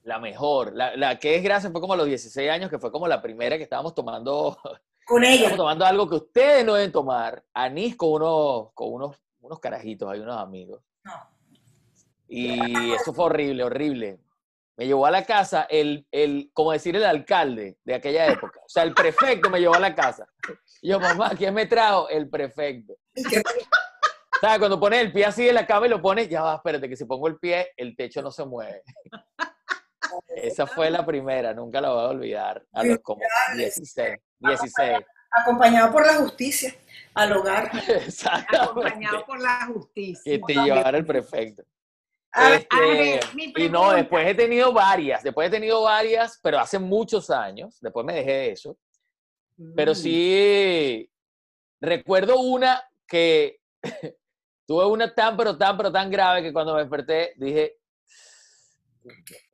[0.02, 2.90] La mejor, la, la que es gracia fue como a los 16 años, que fue
[2.90, 4.56] como la primera que estábamos tomando,
[5.04, 5.34] Con ella.
[5.34, 10.10] estábamos tomando algo que ustedes no deben tomar, anís con unos, con unos, unos carajitos,
[10.10, 10.80] hay unos amigos.
[11.04, 11.12] No.
[12.28, 14.20] Y eso fue horrible, horrible.
[14.76, 18.60] Me llevó a la casa el, el, como decir, el alcalde de aquella época.
[18.64, 20.26] O sea, el prefecto me llevó a la casa.
[20.80, 22.08] Y yo, mamá, ¿quién me trajo?
[22.08, 22.94] El prefecto.
[24.40, 24.58] ¿Sabes?
[24.58, 26.96] Cuando pones el pie así de la cama y lo pones, ya va, espérate, que
[26.96, 28.82] si pongo el pie, el techo no se mueve.
[30.29, 32.64] Esa fue la primera, nunca la voy a olvidar.
[32.73, 33.23] A los como
[33.57, 34.99] 16, 16.
[35.31, 36.75] acompañado por la justicia
[37.14, 37.70] al hogar.
[38.49, 40.33] Acompañado por la justicia.
[40.33, 41.62] Que te llevara el prefecto.
[42.33, 45.83] A ver, Este, a ver, mi y no, después he tenido varias, después he tenido
[45.83, 48.77] varias, pero hace muchos años, después me dejé de eso.
[49.75, 49.96] Pero Mm.
[49.96, 51.11] sí,
[51.81, 53.61] recuerdo una que
[54.66, 57.80] tuve una tan, pero tan, pero tan grave que cuando me desperté dije,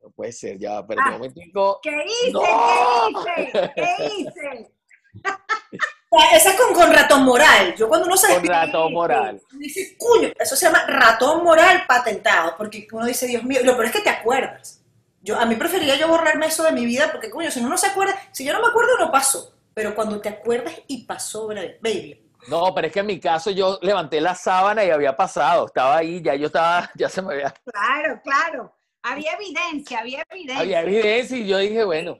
[0.01, 1.07] no puede ser, ya, pero Ah.
[1.09, 1.79] un momentico.
[1.81, 2.31] ¿Qué hice?
[2.31, 3.23] ¡No!
[3.35, 3.71] ¿Qué hice?
[3.75, 4.71] ¿Qué hice?
[6.33, 7.75] Esa es con, con ratón moral.
[7.75, 9.41] Yo cuando uno se Con ratón moral.
[9.59, 13.85] dice, cuño, eso se llama ratón moral patentado, porque uno dice, Dios mío, lo peor
[13.87, 14.83] es que te acuerdas.
[15.21, 17.77] Yo, a mí preferiría yo borrarme eso de mi vida, porque coño, si uno no
[17.77, 19.53] se acuerda, si yo no me acuerdo, no pasó.
[19.73, 22.23] Pero cuando te acuerdas y pasó, baby.
[22.47, 25.97] No, pero es que en mi caso yo levanté la sábana y había pasado, estaba
[25.97, 28.76] ahí, ya yo estaba, ya se me había, Claro, claro.
[29.11, 30.61] Había evidencia, había evidencia.
[30.61, 32.17] había evidencia y yo dije, bueno,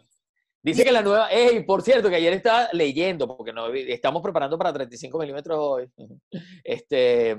[0.62, 4.58] dice que la nueva, ey, por cierto, que ayer estaba leyendo, porque no, estamos preparando
[4.58, 5.91] para 35 milímetros hoy,
[6.63, 7.38] este,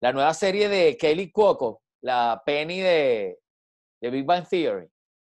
[0.00, 3.38] la nueva serie de Kelly Cuoco, la Penny de,
[4.00, 4.88] de Big Bang Theory.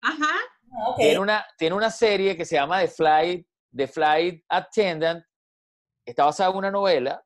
[0.02, 0.30] Ajá.
[0.74, 0.94] Ah.
[0.96, 5.24] Tiene, una, tiene una serie que se llama The Flight, The Flight Attendant.
[6.06, 7.24] Está basada en una novela.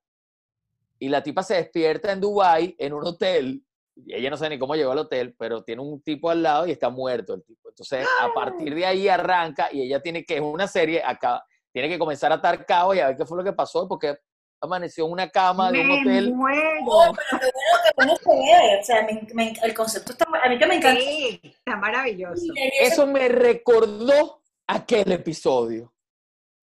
[0.98, 3.65] Y la tipa se despierta en Dubai en un hotel.
[4.08, 6.72] Ella no sabe ni cómo llegó al hotel, pero tiene un tipo al lado y
[6.72, 7.70] está muerto el tipo.
[7.70, 11.88] Entonces, a partir de ahí arranca y ella tiene que, es una serie, acá, tiene
[11.90, 14.18] que comenzar a atar cabos y a ver qué fue lo que pasó, porque
[14.62, 16.34] amaneció en una cama de un Me hotel.
[16.34, 16.62] muero.
[16.88, 18.80] Oh, pero qué bueno, bueno se ve.
[18.80, 21.02] O sea, me- me- el concepto está, a mí que me encanta.
[21.02, 22.46] Sí, está maravilloso.
[22.82, 25.94] Eso me recordó aquel episodio.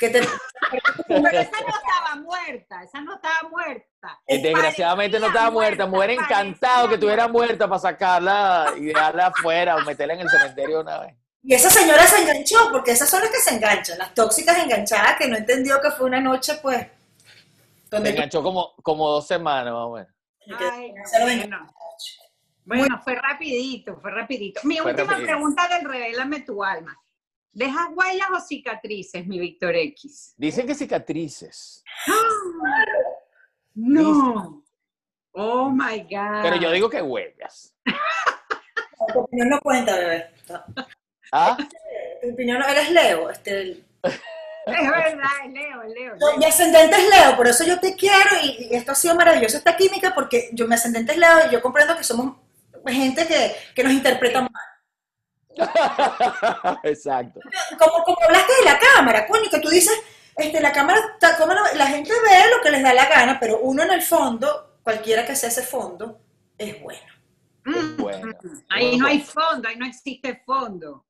[0.02, 0.20] Que te,
[1.06, 4.20] Pero esa no estaba muerta, esa no estaba muerta.
[4.26, 5.86] Eh, Desgraciadamente no estaba muerta.
[5.86, 10.28] Me hubiera encantado que estuviera muerta para sacarla y dejarla afuera o meterla en el
[10.28, 11.14] cementerio una vez.
[11.44, 15.16] y esa señora se enganchó, porque esas son las que se enganchan, las tóxicas enganchadas
[15.16, 16.84] que no entendió que fue una noche, pues,
[17.88, 20.12] Se enganchó como, como dos semanas más o menos.
[20.58, 21.72] Ay, bueno.
[22.64, 24.60] Bueno, fue rapidito, fue rapidito.
[24.64, 25.32] Mi Fue última rapidito.
[25.32, 26.96] pregunta del Revélame tu alma.
[27.52, 30.34] ¿Dejas huellas o cicatrices, mi Víctor X?
[30.38, 31.84] Dicen que cicatrices,
[33.74, 34.62] No.
[35.34, 36.42] Oh my God.
[36.42, 37.74] pero yo digo que huellas.
[39.12, 40.30] tu opinión no cuenta, bebé.
[41.32, 41.56] ¿Ah?
[42.22, 43.30] Tu opinión no, eres Leo.
[43.30, 46.16] Este, Es verdad, es Leo, es Leo.
[46.20, 49.14] No, mi ascendente es Leo, por eso yo te quiero y, y esto ha sido
[49.14, 52.36] maravilloso, esta química, porque yo mi ascendente es Leo y yo comprendo que somos
[52.86, 54.50] gente que, que nos interpreta mal.
[56.84, 57.40] Exacto.
[57.78, 59.94] Como, como hablaste de la cámara, coño, que tú dices,
[60.36, 63.38] este, la cámara, está- como la, la gente ve lo que les da la gana,
[63.40, 66.20] pero uno en el fondo, cualquiera que sea ese fondo,
[66.58, 67.12] es bueno.
[67.64, 68.32] Mm, bueno.
[68.70, 71.04] Ahí no hay fondo, ahí no existe fondo.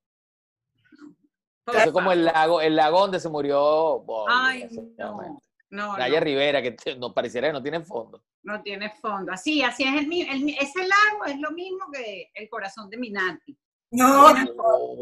[1.67, 5.41] Eso es como el lago, el lago donde se murió Bob, Ay, no.
[5.71, 8.23] No, Naya no, Rivera, que no pareciera que no tiene fondo.
[8.43, 9.33] no tiene fondo.
[9.33, 10.21] Así, así es el, mi-
[10.61, 13.57] ese lago es lo mismo que el corazón de Minati.
[13.93, 14.51] No, no,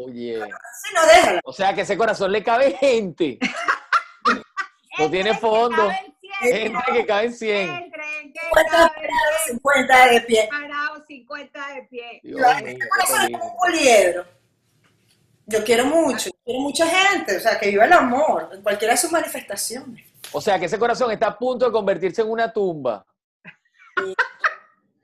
[0.05, 0.39] Oye.
[0.43, 1.41] sí, no déjala.
[1.45, 3.39] O sea que ese corazón le cabe gente.
[4.99, 5.89] No tiene fondo.
[6.41, 7.69] Gente que cabe en 100.
[7.69, 8.01] entre
[8.33, 10.49] que 50 caben parados, cien 50 de pie.
[10.51, 12.19] parados, 50 de pie.
[12.21, 14.25] Dios Yo, mío, corazón es un poliedro.
[15.47, 18.93] Yo quiero mucho, yo quiero mucha gente, o sea, que viva el amor en cualquiera
[18.93, 20.05] de sus manifestaciones.
[20.33, 23.05] O sea que ese corazón está a punto de convertirse en una tumba.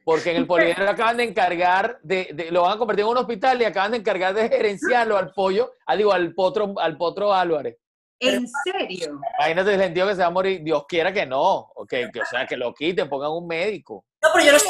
[0.07, 3.17] Porque en el poliedro acaban de encargar, de, de- lo van a convertir en un
[3.17, 7.33] hospital y acaban de encargar de gerenciarlo al pollo, ah, digo, al potro, al potro
[7.33, 7.75] Álvarez.
[8.21, 9.19] ¿En serio?
[9.37, 10.63] Imagínate el sentido que se va a morir.
[10.63, 11.43] Dios quiera que no.
[11.75, 14.05] O que, que, o sea, que lo quiten, pongan un médico.
[14.23, 14.69] No, pero yo no sé,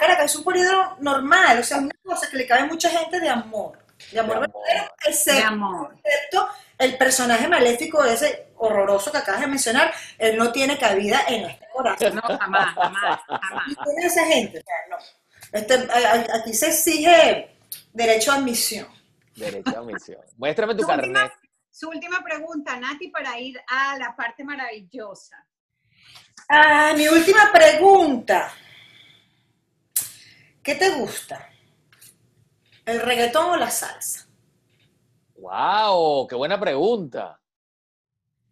[0.00, 3.18] Caracas, es un poliedro normal, o sea, una cosa que le cabe a mucha gente
[3.18, 3.78] de amor.
[4.12, 4.92] De amor De verdadero.
[5.24, 5.94] De amor.
[6.04, 11.44] excepto el personaje maléfico ese horroroso que acabas de mencionar, él no tiene cabida en
[11.50, 12.14] este corazón.
[12.16, 13.62] No, jamás, jamás, jamás.
[13.68, 14.96] Y tiene esa gente, o sea, no.
[15.52, 15.74] Este,
[16.32, 17.56] aquí se exige
[17.92, 18.88] derecho a admisión.
[19.34, 20.20] Derecho a misión.
[20.36, 21.32] Muéstrame tu última, carnet.
[21.70, 25.46] su última pregunta, Nati, para ir a la parte maravillosa.
[26.48, 28.52] Ah, mi última pregunta.
[30.62, 31.48] ¿Qué te gusta?
[32.84, 34.25] ¿El reggaetón o la salsa?
[35.50, 36.26] ¡Wow!
[36.26, 37.40] ¡Qué buena pregunta!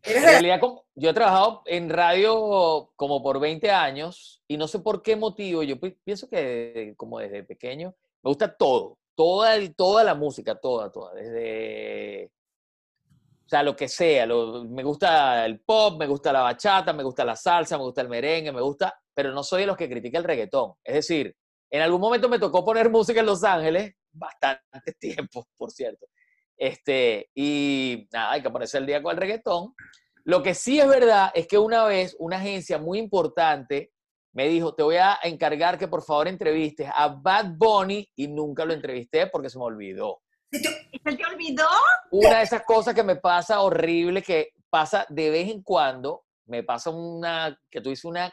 [0.03, 0.61] ¿Eres En realidad,
[0.95, 5.63] yo he trabajado en radio como por 20 años y no sé por qué motivo,
[5.65, 10.93] yo pi- pienso que como desde pequeño me gusta todo, toda, toda la música, toda,
[10.93, 12.31] toda, desde,
[13.47, 17.03] o sea, lo que sea, lo- me gusta el pop, me gusta la bachata, me
[17.03, 19.89] gusta la salsa, me gusta el merengue, me gusta, pero no soy de los que
[19.89, 20.75] critica el reggaetón.
[20.85, 21.35] Es decir,
[21.71, 26.07] en algún momento me tocó poner música en Los Ángeles, bastante tiempo, por cierto.
[26.57, 29.75] Este, y nada, hay que ponerse el día con el reggaetón.
[30.25, 33.93] Lo que sí es verdad es que una vez una agencia muy importante
[34.33, 38.65] me dijo, te voy a encargar que por favor entrevistes a Bad Bunny y nunca
[38.65, 40.23] lo entrevisté porque se me olvidó.
[40.51, 40.61] ¿Se
[41.17, 41.67] te olvidó?
[42.11, 46.63] Una de esas cosas que me pasa horrible, que pasa de vez en cuando, me
[46.65, 48.33] pasa una, que tú dices una,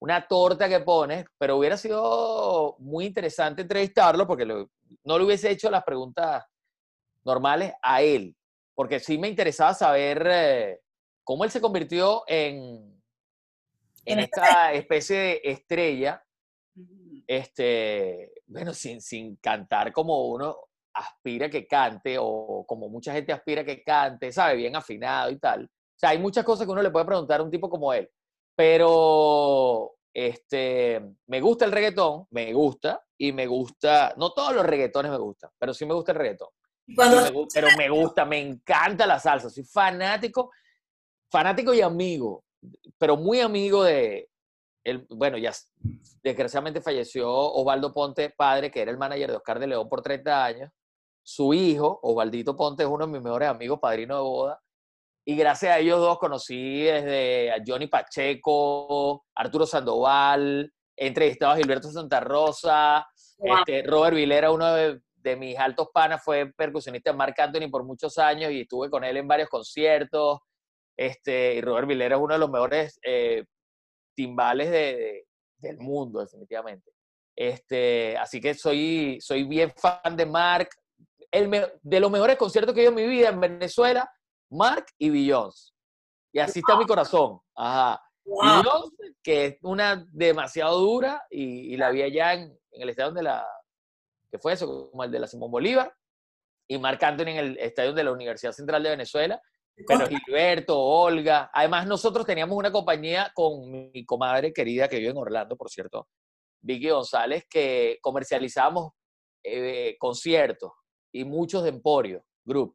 [0.00, 4.70] una torta que pones, pero hubiera sido muy interesante entrevistarlo porque lo-
[5.04, 6.44] no le hubiese hecho las preguntas
[7.26, 8.34] normales a él,
[8.74, 10.80] porque sí me interesaba saber eh,
[11.24, 13.02] cómo él se convirtió en,
[14.04, 16.22] en esta especie de estrella
[17.26, 20.56] este, bueno, sin, sin cantar como uno
[20.94, 25.64] aspira que cante o como mucha gente aspira que cante, sabe, bien afinado y tal.
[25.64, 28.08] O sea, hay muchas cosas que uno le puede preguntar a un tipo como él.
[28.54, 35.10] Pero este, me gusta el reggaetón, me gusta, y me gusta, no todos los reggaetones
[35.10, 36.48] me gustan, pero sí me gusta el reggaetón.
[36.94, 39.50] Cuando pero me gusta, me encanta la salsa.
[39.50, 40.50] Soy fanático,
[41.30, 42.44] fanático y amigo,
[42.98, 44.28] pero muy amigo de,
[44.84, 45.52] el, bueno, ya
[46.22, 50.44] desgraciadamente falleció Osvaldo Ponte, padre, que era el manager de Oscar de León por 30
[50.44, 50.70] años.
[51.24, 54.60] Su hijo, Osvaldito Ponte, es uno de mis mejores amigos, padrino de boda.
[55.24, 61.56] Y gracias a ellos dos conocí desde a Johnny Pacheco, Arturo Sandoval, he entrevistado a
[61.56, 63.04] Gilberto Santa Rosa,
[63.38, 63.58] Wow.
[63.58, 67.84] este, Robert Vilera, uno de, de mis altos panas, fue percusionista de Marc Anthony por
[67.84, 70.40] muchos años y estuve con él en varios conciertos.
[70.98, 73.44] Este, y Robert Vilera es uno de los mejores eh,
[74.16, 75.26] timbales de- de-
[75.58, 76.90] del mundo, definitivamente.
[77.36, 80.70] Este, así que soy, soy bien fan de Mark.
[81.30, 84.10] El me- de los mejores conciertos que he ido en mi vida en Venezuela,
[84.50, 85.72] Mark y Beyoncé.
[86.32, 87.40] Y así está mi corazón.
[87.54, 88.00] Ajá.
[88.24, 88.42] Wow.
[88.62, 93.12] Beyoncé, que es una demasiado dura, y, y la vi allá en, en el estadio
[93.12, 93.46] de la,
[94.36, 95.92] que fue eso, como el de la Simón Bolívar,
[96.68, 99.40] y Marc Anthony en el estadio de la Universidad Central de Venezuela,
[99.86, 105.18] pero Gilberto, Olga, además nosotros teníamos una compañía con mi comadre querida que vive en
[105.18, 106.08] Orlando, por cierto,
[106.62, 108.92] Vicky González, que comercializábamos
[109.44, 110.72] eh, conciertos
[111.12, 112.74] y muchos de Emporio Group.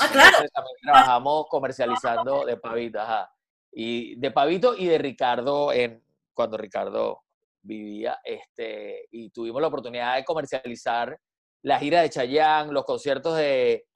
[0.00, 0.28] Ah, claro.
[0.28, 3.30] Entonces también trabajamos comercializando de Pavito, ajá.
[3.72, 7.22] Y de Pavito y de Ricardo en cuando Ricardo
[7.62, 11.18] vivía, este, y tuvimos la oportunidad de comercializar
[11.62, 13.86] la gira de Chayanne, los conciertos de,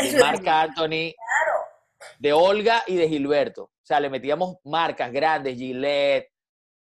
[0.00, 1.12] de Marc Anthony,
[2.18, 3.64] de Olga y de Gilberto.
[3.64, 6.30] O sea, le metíamos marcas grandes, Gillette,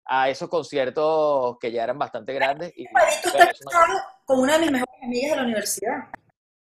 [0.07, 2.73] a esos conciertos que ya eran bastante grandes.
[2.77, 5.43] Y, Pavito bueno, está eso no- casado con una de mis mejores amigas de la
[5.45, 5.97] universidad.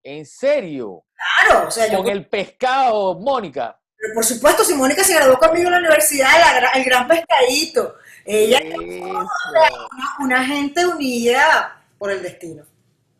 [0.04, 1.04] ¿En serio?
[1.46, 3.80] Claro, o sea, yo, Con el pescado, Mónica.
[3.96, 7.94] pero por supuesto, si Mónica se graduó conmigo en la universidad, la el gran pescadito.
[8.24, 9.28] Ella es una,
[10.20, 12.64] una gente unida por el destino.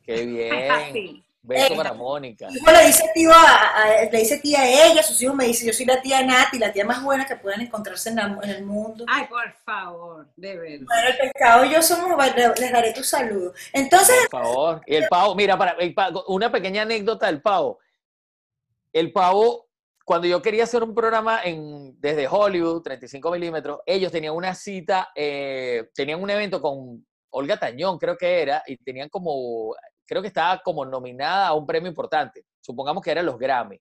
[0.04, 0.70] Qué bien.
[0.70, 1.18] Así.
[1.44, 2.46] Beso Eh, para Mónica.
[2.52, 5.66] Hijo le dice tío a, a- le dice tía a ella, sus hijos me dicen,
[5.66, 8.50] yo soy la tía Nati, la tía más buena que puedan encontrarse en, la- en
[8.50, 9.04] el mundo.
[9.08, 10.86] Ay, por favor, de verdad.
[10.86, 12.16] Bueno, el pescado y yo somos,
[12.60, 13.52] les daré tu saludo.
[13.72, 14.80] Entonces, Por favor.
[14.86, 17.80] Y el pavo, mira, para el pavo, una pequeña anécdota del pavo.
[18.92, 19.66] El pavo,
[20.12, 25.08] cuando yo quería hacer un programa en, desde Hollywood, 35 milímetros, ellos tenían una cita,
[25.14, 30.28] eh, tenían un evento con Olga Tañón, creo que era, y tenían como, creo que
[30.28, 32.44] estaba como nominada a un premio importante.
[32.60, 33.80] Supongamos que eran los Grammy.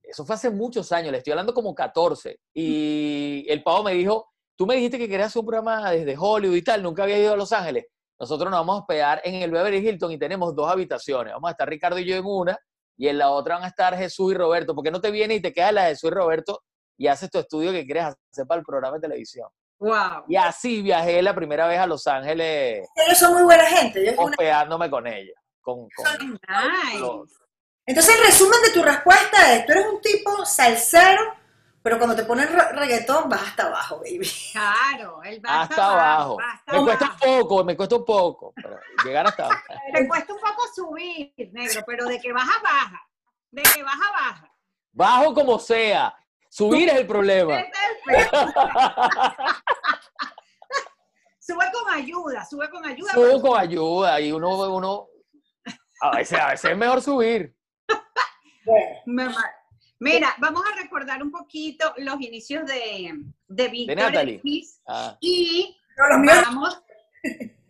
[0.00, 2.38] Eso fue hace muchos años, le estoy hablando como 14.
[2.54, 6.54] Y el pavo me dijo, tú me dijiste que querías hacer un programa desde Hollywood
[6.54, 7.86] y tal, nunca había ido a Los Ángeles.
[8.20, 11.32] Nosotros nos vamos a hospedar en el Beverly Hilton y tenemos dos habitaciones.
[11.32, 12.56] Vamos a estar Ricardo y yo en una
[12.96, 14.74] y en la otra van a estar Jesús y Roberto.
[14.74, 16.62] ¿Por qué no te vienes y te quedas en la de Jesús y Roberto
[16.98, 19.48] y haces tu estudio que quieres hacer para el programa de televisión?
[19.78, 20.24] Wow.
[20.28, 24.06] Y así viajé la primera vez a Los Ángeles ellos son muy buena gente.
[24.14, 25.34] son una- hospedándome con ella.
[25.60, 27.34] Con, con- Nice.
[27.88, 31.20] Entonces, el resumen de tu respuesta es, tú eres un tipo salsero,
[31.86, 34.28] pero cuando te ponen re- reggaetón vas hasta abajo, baby.
[34.50, 36.36] Claro, el va hasta abajo.
[36.36, 37.24] va hasta Me cuesta un abajo.
[37.40, 38.52] poco, me cuesta un poco.
[38.56, 39.62] pero llegar hasta abajo.
[39.94, 43.00] Te cuesta un poco subir, negro, pero de que baja, baja.
[43.52, 44.52] De que baja, baja.
[44.90, 46.12] Bajo como sea.
[46.48, 47.54] Subir es el problema.
[51.38, 53.12] Sube con ayuda, sube con ayuda.
[53.12, 55.06] Subo pero- con ayuda y uno, uno
[56.00, 57.56] a veces, a veces es mejor subir.
[58.64, 59.28] Bueno, Me
[59.98, 63.14] Mira, vamos a recordar un poquito los inicios de,
[63.48, 63.64] de.
[64.44, 66.82] X Ah, y vamos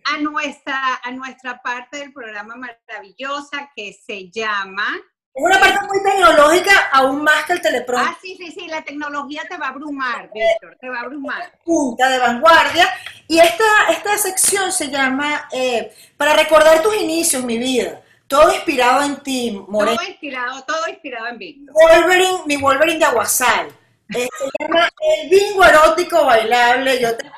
[0.05, 4.87] a nuestra, a nuestra parte del programa maravillosa que se llama...
[5.35, 8.13] es una parte muy tecnológica, aún más que el teleprompter.
[8.13, 11.59] Ah, sí, sí, sí, la tecnología te va a abrumar, Víctor, te va a abrumar.
[11.65, 12.89] punta de vanguardia.
[13.29, 18.03] Y esta, esta sección se llama eh, Para recordar tus inicios, mi vida.
[18.29, 19.97] Todo inspirado en ti, Moreno.
[19.97, 21.75] Todo inspirado, todo inspirado en Víctor.
[21.75, 23.69] Wolverine, mi Wolverine de Aguasal.
[24.15, 27.01] Eh, se llama El bingo erótico bailable.
[27.01, 27.25] Yo te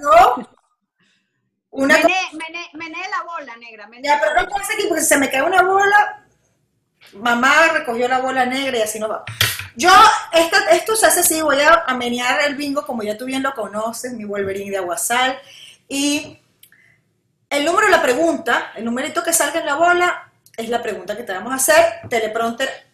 [0.00, 0.48] ¿no?
[1.70, 3.86] Una cosa, Mené, mené, mené la bola, negra.
[3.88, 6.24] Mené ya, pero no pasa aquí porque si se me cae una bola.
[7.14, 9.24] Mamá recogió la bola negra y así no va.
[9.74, 9.90] Yo,
[10.32, 13.42] esta- esto se hace así, voy a, a menear el bingo como ya tú bien
[13.42, 15.38] lo conoces, mi Wolverine de Aguasal.
[15.88, 16.38] Y
[17.52, 21.16] el número de la pregunta, el numerito que salga en la bola, es la pregunta
[21.16, 22.08] que te vamos a hacer.
[22.08, 22.86] Teleprompter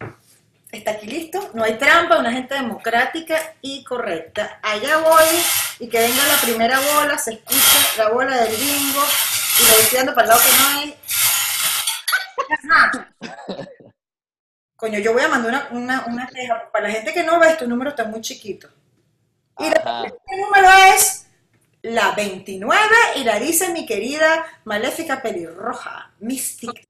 [0.72, 1.50] está aquí listo.
[1.54, 4.58] No hay trampa, una gente democrática y correcta.
[4.62, 5.26] Allá voy
[5.78, 9.04] y que venga la primera bola, se escucha la bola del bingo
[9.60, 10.98] y lo tirando para el lado que no hay.
[12.50, 13.14] Ajá.
[14.74, 16.68] Coño, yo voy a mandar una, una, una queja.
[16.72, 18.68] Para la gente que no ve, tu número está muy chiquito.
[19.58, 20.04] Y Ajá.
[20.04, 21.27] este número es
[21.82, 22.84] la 29
[23.16, 26.88] y la dice mi querida maléfica pelirroja, Mystic.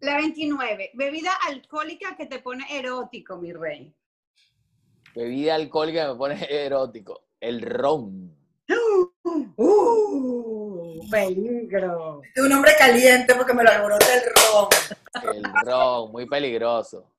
[0.00, 3.94] La 29, bebida alcohólica que te pone erótico, mi rey.
[5.14, 7.24] Bebida alcohólica me pone erótico.
[7.40, 8.36] El ron.
[9.56, 11.08] ¡Uh!
[11.10, 12.22] Peligro.
[12.34, 14.68] Es un hombre caliente porque me lo alborota el ron.
[15.34, 17.13] El ron, muy peligroso.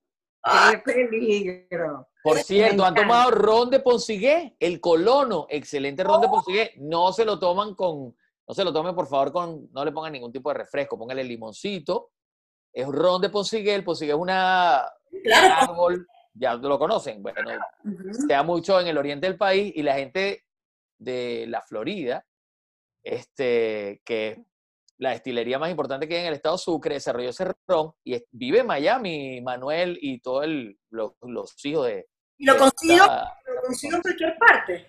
[0.71, 2.07] ¡Qué peligro!
[2.23, 4.55] Por cierto, ¿han tomado ron de Ponsigué?
[4.59, 6.73] El colono, excelente ron de Ponsigué.
[6.77, 8.15] No se lo toman con,
[8.47, 11.23] no se lo tomen por favor con, no le pongan ningún tipo de refresco, póngale
[11.23, 12.11] limoncito.
[12.73, 14.85] Es ron de Ponsigué, el Ponsigué es una
[15.23, 17.51] Claro, árbol, ya lo conocen, bueno,
[18.11, 20.45] se da mucho en el oriente del país y la gente
[20.97, 22.25] de la Florida,
[23.03, 24.39] este, que es
[24.97, 28.23] la destilería más importante que hay en el estado Sucre, desarrolló ese ron y es-
[28.31, 30.45] vive en Miami, Manuel y todos
[30.89, 32.07] los, los hijos de...
[32.37, 34.87] y lo consigo, esta- lo consigo en cualquier parte.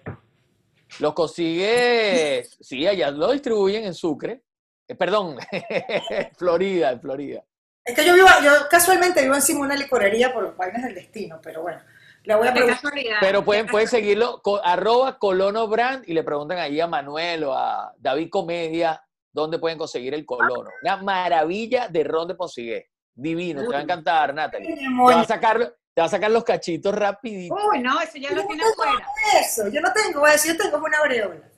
[1.00, 4.42] Los consigue, sí, allá lo distribuyen en Sucre,
[4.88, 5.36] eh, perdón,
[6.36, 7.44] Florida, en Florida.
[7.84, 11.40] Es que yo vivo, yo casualmente vivo encima de una licorería por vainas del destino,
[11.42, 11.80] pero bueno,
[12.24, 12.92] le voy a preguntar.
[13.20, 17.92] Pero pueden, pueden seguirlo, arroba colono brand y le preguntan ahí a Manuel o a
[17.98, 19.00] David Comedia
[19.36, 20.70] dónde pueden conseguir el colono.
[20.82, 22.90] Una maravilla de ron de Ponsigué.
[23.14, 24.74] Divino, te va a encantar, Natalie.
[24.74, 25.58] Te va a sacar,
[25.94, 27.54] te va a sacar los cachitos rapidito.
[27.54, 29.06] Uy, no, eso ya lo tiene fuera.
[29.40, 31.50] Eso, yo no tengo eso, yo tengo una aureola.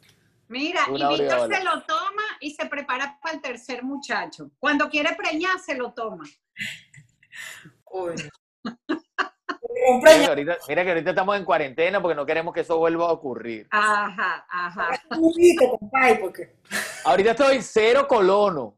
[0.48, 1.56] Mira, Una y Víctor aureola.
[1.56, 4.50] se lo toma y se prepara para el tercer muchacho.
[4.58, 6.24] Cuando quiere preñar, se lo toma.
[7.90, 8.14] Uy.
[9.98, 13.06] Mira que, ahorita, mira que ahorita estamos en cuarentena porque no queremos que eso vuelva
[13.06, 13.66] a ocurrir.
[13.70, 14.88] Ajá, ajá.
[17.04, 18.76] Ahorita estoy cero colono.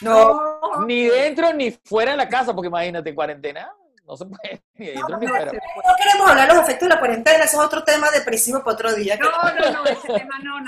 [0.00, 3.70] no, Ni dentro ni fuera de la casa, porque imagínate, en cuarentena
[4.06, 5.52] no se puede ni dentro ni fuera.
[5.52, 8.74] no queremos hablar de los efectos de la cuarentena, eso es otro tema depresivo para
[8.74, 9.16] otro día.
[9.16, 10.58] No, no, no, ese tema no,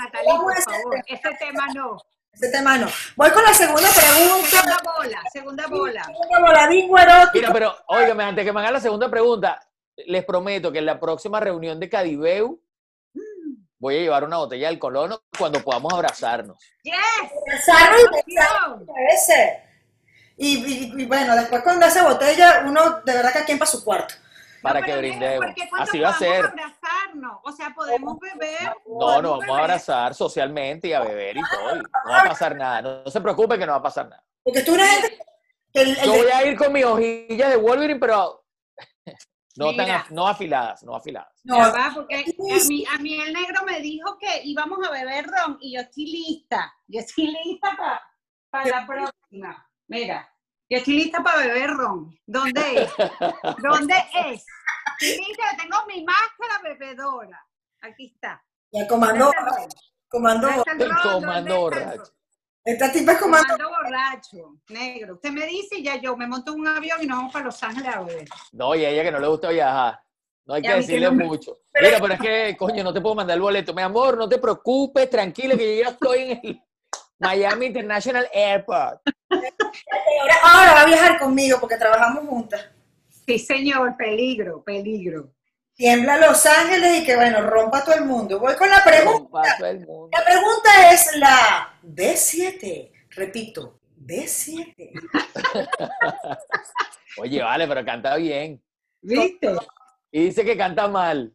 [0.43, 1.03] por favor.
[1.07, 1.97] Ese tema no.
[2.31, 2.87] Ese tema no.
[3.15, 4.47] Voy con la segunda pregunta.
[4.49, 6.03] Segunda bola, segunda bola.
[6.05, 7.31] Segunda voladingo erótico.
[7.33, 9.59] Mira, pero, óigame, antes que me hagan la segunda pregunta,
[10.07, 12.61] les prometo que en la próxima reunión de Cadibeu
[13.77, 16.57] voy a llevar una botella del colono cuando podamos abrazarnos.
[16.83, 16.95] ¡Yes!
[17.45, 18.75] Besarlo y a
[19.11, 19.49] veces.
[20.37, 20.57] Y,
[20.97, 24.13] y- y bueno, después cuando hace botella, uno de verdad que aquí para su cuarto.
[24.61, 25.45] Para No, que brindemos.
[25.77, 26.45] Así va a ser.
[26.45, 28.67] abrazarnos, o sea, podemos beber.
[28.85, 31.75] No, podemos nos vamos a abrazar socialmente y a beber y todo.
[31.75, 32.81] no va a pasar nada.
[32.81, 34.23] No, no se preocupe que no va a pasar nada.
[34.43, 38.43] Porque tú que el, el Yo voy a ir con mis hojillas de Wolverine, pero
[39.55, 40.05] no, tan Mira.
[40.09, 41.39] no afiladas, no afiladas.
[41.43, 42.23] no, va, porque a
[42.67, 46.05] mí, a mí el negro me dijo que íbamos a beber ron y yo estoy
[46.05, 46.73] lista.
[46.87, 47.77] Yo estoy lista
[48.49, 49.65] para la próxima.
[49.87, 50.29] Mira,
[50.69, 52.15] yo estoy lista para beber ron.
[52.25, 52.91] ¿Dónde es?
[53.61, 53.95] ¿Dónde
[54.27, 54.45] es?
[55.01, 57.45] Mira, tengo mi máscara bebedora.
[57.81, 58.43] Aquí está.
[58.71, 59.31] ya comando,
[60.09, 60.47] comando,
[61.21, 61.71] comando
[62.65, 63.47] esta tipa es comando.
[63.55, 65.15] Comando borracho, negro.
[65.15, 67.45] Usted me dice y ya yo me monto en un avión y nos vamos para
[67.45, 68.27] Los Ángeles a beber.
[68.51, 69.99] No, y a ella que no le gusta viajar.
[70.45, 71.57] No hay Y que mí que decirle no me- mucho.
[71.81, 73.73] Mira, pero es que, coño, no te puedo mandar el boleto.
[73.73, 76.63] Mi amor, no te preocupes, tranquila, que yo ya estoy en el
[77.19, 79.01] Miami International Airport.
[79.29, 82.65] Ahora, ahora va a viajar conmigo porque trabajamos juntas.
[83.25, 85.31] Sí, señor, peligro, peligro.
[85.75, 88.39] Tiembla Los Ángeles y que bueno, rompa todo el mundo.
[88.39, 89.41] Voy con la pregunta.
[89.61, 92.91] La pregunta es la B7.
[93.11, 94.91] Repito, B7.
[97.17, 98.61] Oye, vale, pero canta bien.
[99.01, 99.55] ¿Viste?
[100.11, 101.33] Y dice que canta mal.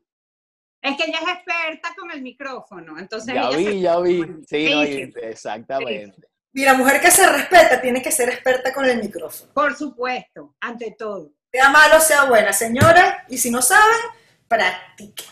[0.85, 4.23] Es que ella es experta con el micrófono, entonces Ya vi, se- ya vi.
[4.47, 6.29] Sí, no, Sí, exactamente.
[6.53, 9.51] Y la mujer que se respeta tiene que ser experta con el micrófono.
[9.55, 11.33] Por supuesto, ante todo.
[11.51, 13.25] Sea malo, sea buena, señora.
[13.31, 13.97] Y si no saben,
[14.47, 15.27] practiquen.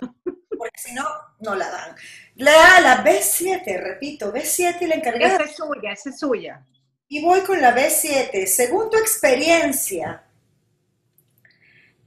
[0.58, 1.04] Porque si no,
[1.38, 1.94] no la dan.
[2.34, 5.34] Lea la B7, repito, B7 y la encargada.
[5.34, 6.66] Esa es suya, esa es suya.
[7.08, 8.44] Y voy con la B7.
[8.46, 10.24] Según tu experiencia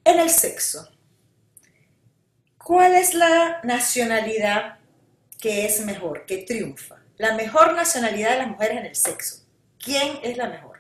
[0.04, 0.90] en el sexo,
[2.64, 4.80] ¿cuál es la nacionalidad
[5.40, 6.98] que es mejor, que triunfa?
[7.18, 9.44] La mejor nacionalidad de las mujeres en el sexo.
[9.78, 10.80] ¿Quién es la mejor?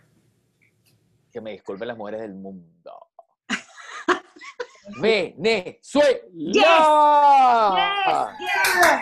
[1.31, 3.09] Que me disculpen las mujeres del mundo.
[4.99, 6.19] ¡Venezuela!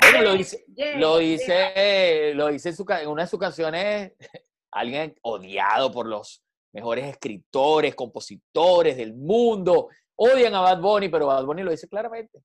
[0.01, 0.65] Yes, lo dice,
[0.97, 4.13] lo dice, lo dice en, su ca- en una de sus canciones,
[4.71, 9.89] alguien odiado por los mejores escritores, compositores del mundo.
[10.15, 12.39] Odian a Bad Bunny, pero Bad Bunny lo dice claramente.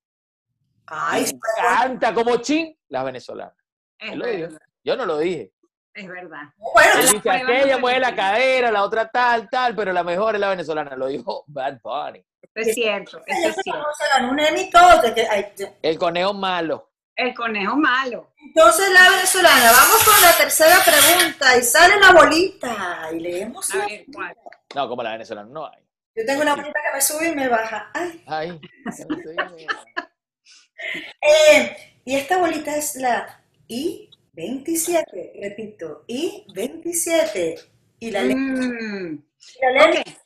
[0.87, 3.55] Ay, Me encanta como chin las venezolanas.
[3.99, 4.41] Es Él lo dijo.
[4.49, 5.53] verdad, Yo no lo dije.
[5.95, 6.43] es verdad.
[6.75, 10.41] bueno, Él dice, aquella mueve la cadera, la otra tal, tal, pero la mejor es
[10.41, 10.95] la venezolana.
[10.97, 12.25] Lo dijo Bad Bunny.
[12.55, 13.83] Es cierto, es cierto.
[15.83, 16.91] El conejo malo.
[17.15, 18.33] El conejo malo.
[18.47, 23.75] Entonces, la venezolana, vamos con la tercera pregunta y sale la bolita y leemos.
[23.75, 24.37] A ver, ¿cuál?
[24.75, 25.83] No, como la venezolana no hay.
[26.15, 27.91] Yo tengo una bolita que me sube y me baja.
[27.95, 28.61] Ay, Ay.
[31.21, 37.61] Eh, y esta bolita es la I-27, repito, I-27.
[37.99, 40.19] Y la, Mm, y la letra ok.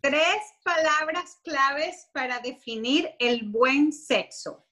[0.00, 4.66] Tres palabras claves para definir el buen sexo.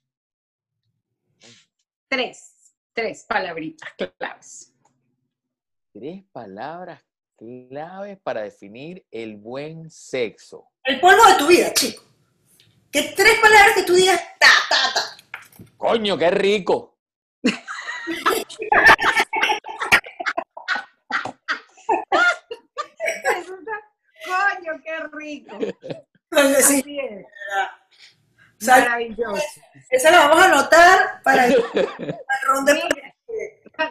[2.09, 4.75] Tres, tres palabritas claves.
[5.93, 7.03] Tres palabras
[7.37, 10.69] claves para definir el buen sexo.
[10.85, 12.03] el polvo de tu vida, chico.
[12.91, 15.17] Que tres palabras que tú digas, ta, ta, ta.
[15.77, 16.99] Coño, qué rico.
[24.25, 25.59] Coño, qué rico.
[25.61, 27.27] Sí, Así es.
[28.67, 29.43] Maravilloso.
[29.89, 32.75] esa la vamos a anotar para el, para el round de...
[32.75, 33.00] Mira,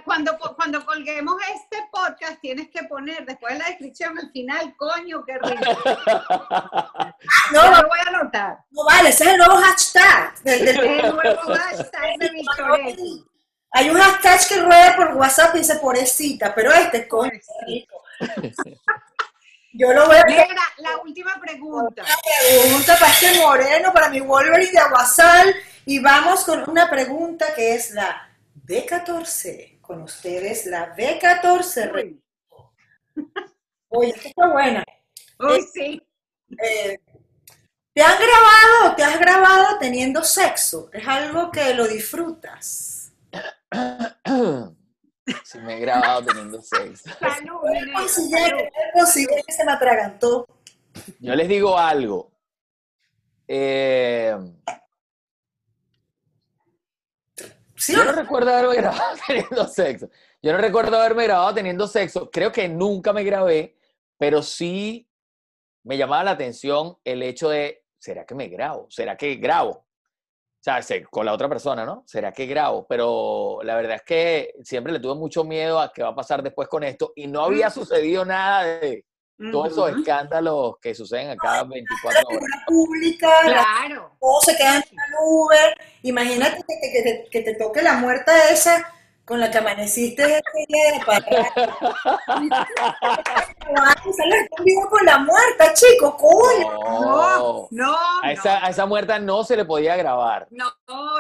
[0.05, 5.23] Cuando, cuando colguemos este podcast, tienes que poner después de la descripción al final, coño,
[5.25, 5.77] qué rico.
[7.51, 8.57] No, Yo lo voy a anotar.
[8.71, 10.39] no vale, ese es el nuevo hashtag.
[10.43, 13.25] del- del- Es el nuevo hashtag de Victoretti.
[13.71, 18.03] Hay un hashtag que rueda por WhatsApp y dice pobrecita, pero este coño qué rico.
[19.73, 20.25] Yo lo voy a
[20.77, 22.03] la última pregunta.
[22.49, 25.55] pregunta para este moreno, para mi Wolverine de Aguasal.
[25.85, 28.29] Y vamos con una pregunta que es la
[28.65, 29.78] B14.
[29.89, 31.91] Con ustedes, la B14.
[31.95, 32.21] Uy,
[33.87, 34.83] Oye, esta está buena.
[35.39, 35.99] uy, sí.
[36.63, 36.99] Eh,
[37.95, 40.91] ¿Te han grabado o te has grabado teniendo sexo?
[40.93, 43.13] ¿Es algo que lo disfrutas?
[45.43, 47.09] Si me he grabado teniendo sexo.
[47.19, 47.59] Salud,
[48.93, 50.47] considero que se me atragantó.
[51.19, 52.31] Yo les digo algo.
[53.47, 54.35] Eh,
[57.79, 60.09] ¿Sí yo no recuerdo haberme grabado teniendo sexo.
[60.41, 62.29] Yo no recuerdo haberme grabado teniendo sexo.
[62.29, 63.77] Creo que nunca me grabé,
[64.17, 65.09] pero sí
[65.83, 68.87] me llamaba la atención el hecho de, ¿será que me grabo?
[68.89, 69.71] ¿Será que grabo?
[69.71, 72.03] O sea, se- con la otra persona, ¿no?
[72.05, 72.85] ¿Será que grabo?
[72.87, 76.43] Pero la verdad es que siempre le tuve mucho miedo a qué va a pasar
[76.43, 79.05] después con esto y no había sucedido nada de
[79.51, 82.29] todos esos escándalos que suceden a cada 24 La horas.
[82.29, 84.11] figura pública, la Claro.
[84.19, 85.75] todo se queda en la nube.
[86.03, 88.85] Imagínate que, te- que te, que te toque la muerta esa
[89.25, 90.99] con la que amaneciste ese día de
[94.89, 96.79] con la muerta, chico, coño.
[96.83, 97.67] No.
[97.71, 100.47] No, A esa, a esa muerta no se le podía grabar.
[100.51, 100.65] No,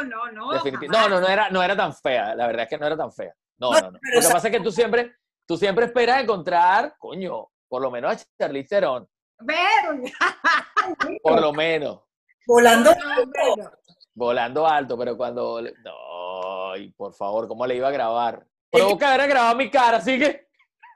[0.03, 0.51] no, no.
[0.53, 0.97] Definitivamente.
[0.97, 1.09] jamás.
[1.09, 2.35] No, no, no era, no era tan fea.
[2.35, 3.33] La verdad es que no era tan fea.
[3.59, 3.99] No, No, no, no.
[4.01, 5.13] Lo que pasa es que tú siempre,
[5.45, 9.07] tú siempre esperas encontrar, coño, por lo menos a Charlize Theron.
[9.45, 10.01] Pero,
[11.23, 12.01] Por lo menos.
[12.45, 12.93] Volando.
[13.33, 13.71] bueno.
[14.13, 15.61] Volando alto, pero cuando.
[15.61, 18.45] No, ay, por favor, ¿cómo le iba a grabar?
[18.69, 20.49] Provoca haber grabado mi cara, así que.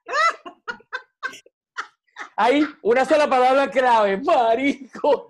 [2.36, 5.30] Ahí, una sola palabra clave, marico.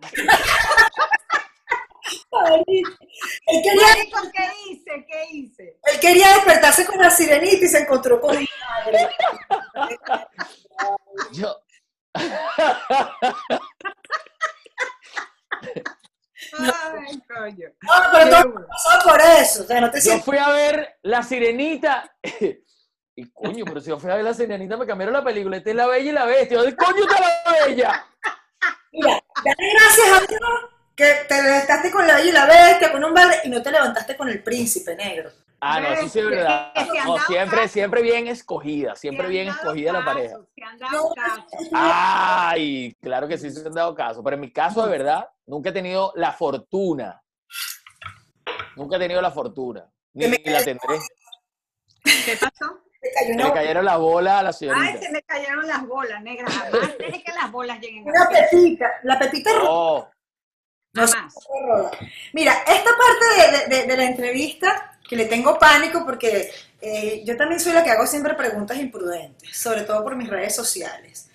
[3.45, 5.05] Él quería, Marico, ¿qué hice?
[5.07, 5.79] ¿Qué hice?
[5.83, 8.47] él quería despertarse con la sirenita y se encontró con mi
[8.85, 9.09] madre.
[11.33, 11.55] Yo.
[16.53, 17.67] Ay, coño.
[17.81, 18.67] No, pero Qué todo bueno.
[18.67, 19.63] pasó por eso.
[19.63, 22.15] O sea, no te Yo fui a ver La Sirenita.
[23.15, 25.57] Y coño, pero si yo fui a ver La Sirenita, me cambiaron la película.
[25.57, 26.57] Esta es La Bella y la Bestia.
[26.57, 28.07] ¿Dónde coño está la Bella?
[28.91, 33.03] Mira, dale gracias a Dios que te levantaste con la bella y la bestia, con
[33.03, 35.31] un verde, y no te levantaste con el príncipe negro.
[35.59, 36.73] Ah, no, eso sí es verdad.
[37.05, 37.73] No, siempre, caso.
[37.73, 38.95] siempre bien escogida.
[38.95, 40.37] Siempre bien escogida la pareja.
[40.55, 41.13] Se han dado.
[41.71, 44.21] Ay, claro que sí se han dado caso.
[44.21, 47.23] Pero en mi caso, de verdad, nunca he tenido la fortuna.
[48.75, 49.85] Nunca he tenido la fortuna.
[50.13, 50.99] Ni, ni la tendré.
[52.03, 52.79] ¿Qué pasó?
[53.01, 54.99] Se le cayeron las bolas a la Ay, señorita.
[55.01, 56.49] se me cayeron las bolas, negra.
[56.49, 58.91] Jamás deje que las bolas lleguen una pepita.
[59.03, 60.09] La pepita roja.
[60.95, 61.05] No,
[61.65, 61.91] rola.
[62.33, 66.51] Mira, esta parte de, de- de la entrevista, que le tengo pánico porque
[66.81, 70.55] eh, yo también soy la que hago siempre preguntas imprudentes, sobre todo por mis redes
[70.55, 71.29] sociales.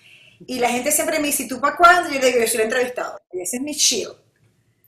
[0.47, 2.09] Y la gente siempre me dice, ¿y tú para cuándo?
[2.09, 3.21] Yo le digo, yo soy el entrevistado.
[3.33, 4.09] Y ese es mi chill,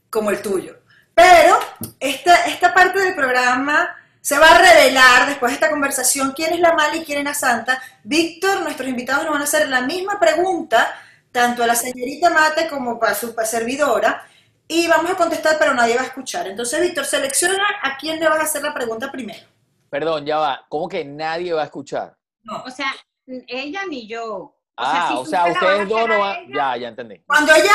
[0.09, 0.79] como el tuyo.
[1.15, 1.59] Pero
[1.99, 6.61] esta, esta parte del programa se va a revelar después de esta conversación quién es
[6.61, 7.83] la mala y quién es la santa.
[8.05, 10.95] Víctor, nuestros invitados nos van a hacer la misma pregunta,
[11.33, 14.27] tanto a la señorita Mate como para su servidora,
[14.69, 16.47] y vamos a contestar, pero nadie va a escuchar.
[16.47, 19.47] Entonces, Víctor, selecciona a quién le vas a hacer la pregunta primero.
[19.89, 20.65] perdón, ya va.
[20.69, 22.17] ¿Cómo que nadie va a escuchar?
[22.65, 22.93] O sea,
[23.27, 24.60] ella ni yo.
[24.83, 26.49] Ah, si o sea, se la vas a ustedes dos no a van.
[26.53, 27.19] Ya, ya entendí.
[27.27, 27.73] Cuando ella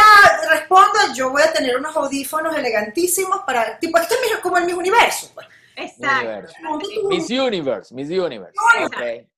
[0.49, 4.65] responda, yo voy a tener unos audífonos elegantísimos para, tipo, esto es mi- como en
[4.65, 5.31] mis universos.
[5.33, 5.47] Pues.
[5.75, 6.19] Exacto.
[6.63, 7.07] Universo.
[7.09, 8.53] Miss Universe, Miss Universe.
[8.77, 9.21] Universe.
[9.21, 9.29] Ok.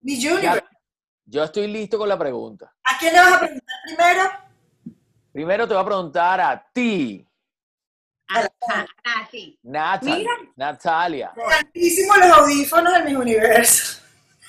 [0.00, 0.64] Mi Ya, Junior,
[1.26, 2.72] yo estoy listo con la pregunta.
[2.84, 4.30] ¿a quién le vas a preguntar primero?
[5.32, 7.26] Primero te voy a preguntar a ti.
[8.28, 9.58] Ajá, Nati.
[9.62, 10.16] Natalia.
[10.16, 10.32] Mira.
[10.56, 11.32] Natalia.
[11.58, 13.98] Altísimo los audífonos del mis universo.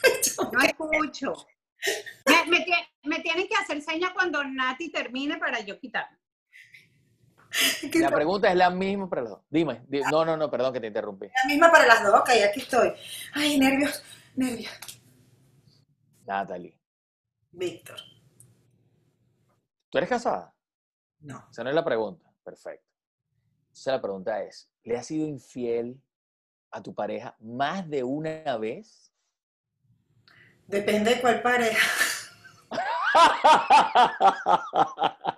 [0.51, 1.33] No escucho.
[2.25, 6.17] Me, me tie- me tienen que hacer señas cuando Nati termine para yo quitarlo.
[7.91, 9.41] Que La la pregunta es la misma para los dos.
[9.49, 9.83] Dime.
[9.87, 11.27] di- No, no, no, perdón que te interrumpí.
[11.47, 12.93] misma para las dos, ok, aquí estoy.
[13.33, 14.03] Ay, nervios,
[14.35, 14.71] nervios.
[16.25, 16.79] Natalie.
[17.51, 17.99] Víctor,
[19.89, 20.55] ¿Tú eres casada?
[21.19, 21.47] no.
[21.51, 22.27] Esa no es la pregunta.
[22.43, 22.89] Perfecto.
[23.67, 26.01] Entonces la pregunta es, ¿le has sido infiel
[26.71, 29.12] a tu pareja más de una vez?
[30.67, 31.87] Depende de cuál pareja.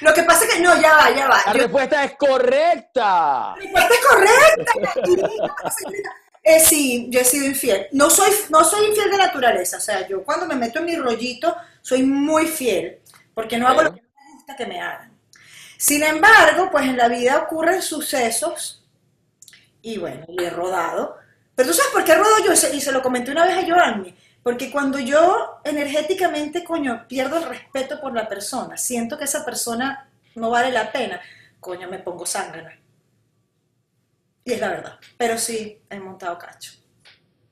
[0.00, 1.42] Lo que pasa es que, no, ya va, ya va.
[1.46, 3.02] La Yo- respuesta es correcta.
[3.02, 4.72] La respuesta es correcta.
[6.42, 7.86] Eh, sí, yo he sido infiel.
[7.92, 9.76] No soy, no soy infiel de naturaleza.
[9.76, 13.00] O sea, yo cuando me meto en mi rollito soy muy fiel.
[13.34, 15.18] Porque no hago lo que me gusta que me hagan.
[15.76, 18.86] Sin embargo, pues en la vida ocurren sucesos.
[19.82, 21.18] Y bueno, y he rodado.
[21.60, 24.14] Pero tú sabes por qué rodo yo, y se- lo comenté una vez a Joanny.
[24.42, 30.08] Porque cuando yo energéticamente, coño, pierdo el respeto por la persona, siento que esa persona
[30.36, 31.20] no vale la pena,
[31.60, 32.80] coño, me pongo zángana.
[34.42, 34.98] Y es la verdad.
[35.18, 36.72] Pero sí, he montado cacho.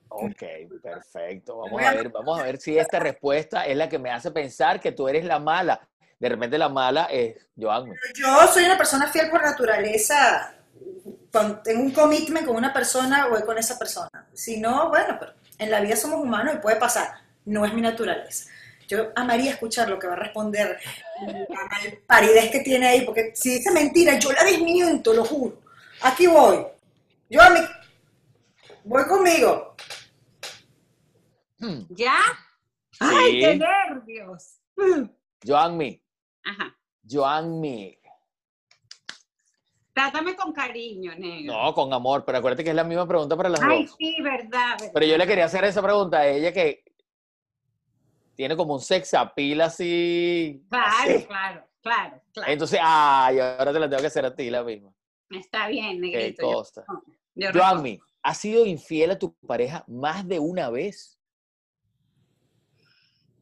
[0.09, 0.42] Ok,
[0.82, 1.59] perfecto.
[1.59, 4.80] Vamos a ver, vamos a ver si esta respuesta es la que me hace pensar
[4.80, 5.86] que tú eres la mala.
[6.18, 7.92] De repente la mala es Joanny.
[8.14, 10.54] Yo soy una persona fiel por naturaleza.
[11.31, 14.26] Cuando tengo un commitment con una persona, voy con esa persona.
[14.33, 17.12] Si no, bueno, pero en la vida somos humanos y puede pasar.
[17.45, 18.51] No es mi naturaleza.
[18.89, 20.79] Yo amaría escuchar lo que va a responder
[21.26, 25.61] la paridez que tiene ahí, porque si dice mentira, yo la desmiento, lo juro.
[26.03, 26.64] Aquí voy.
[27.29, 27.61] Yo a mi...
[28.85, 29.76] Voy conmigo.
[31.59, 32.16] Hmm, ¿Ya?
[33.01, 34.61] ¡Ay, qué nervios!
[35.45, 36.03] Joanny,
[36.45, 36.76] Ajá.
[37.09, 37.99] Joanny.
[39.99, 41.53] Trátame con cariño, negro.
[41.55, 43.96] No, con amor, pero acuérdate que es la misma pregunta para las Ay, dos.
[43.99, 44.90] sí, verdad, verdad.
[44.94, 46.84] Pero yo le quería hacer esa pregunta a ella que
[48.36, 50.62] tiene como un sex appeal así.
[50.70, 50.86] Claro,
[51.16, 51.24] así.
[51.26, 52.53] claro, claro, claro.
[52.53, 54.94] Entonces, ay, ahora te la tengo que hacer a ti la misma.
[55.30, 56.42] Está bien, Qué negrito.
[56.42, 56.84] yo- cosa.
[57.34, 57.51] yo
[58.22, 61.18] ¿has sido infiel a tu pareja más de una vez?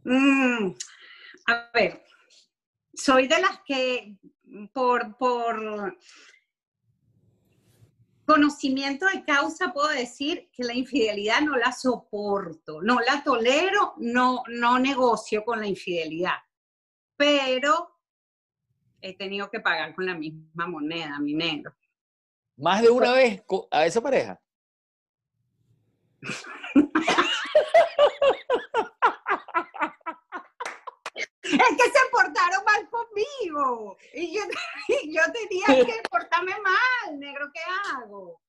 [0.04, 0.72] Mm,
[1.48, 2.02] a ver,
[2.94, 4.16] soy de las que
[4.72, 5.98] por, por
[8.26, 14.42] conocimiento de causa puedo decir que la infidelidad no la soporto, no la tolero, no,
[14.48, 16.36] no negocio con la infidelidad,
[17.16, 17.96] pero
[19.00, 21.74] he tenido que pagar con la misma moneda, mi negro.
[22.56, 24.40] ¿Más de una vez a esa pareja?
[31.52, 34.42] Es que se portaron mal conmigo y yo,
[35.02, 37.60] y yo tenía que portarme mal, negro, ¿qué
[37.94, 38.40] hago?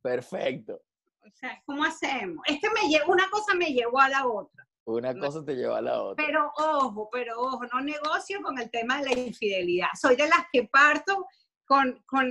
[0.00, 0.80] Perfecto.
[1.24, 2.44] O sea, ¿cómo hacemos?
[2.48, 4.66] Es que me lle- una cosa me llevó a la otra.
[4.84, 6.24] Una cosa te lleva a la otra.
[6.26, 9.88] Pero ojo, pero ojo, no negocio con el tema de la infidelidad.
[9.94, 11.26] Soy de las que parto
[11.72, 12.30] con, con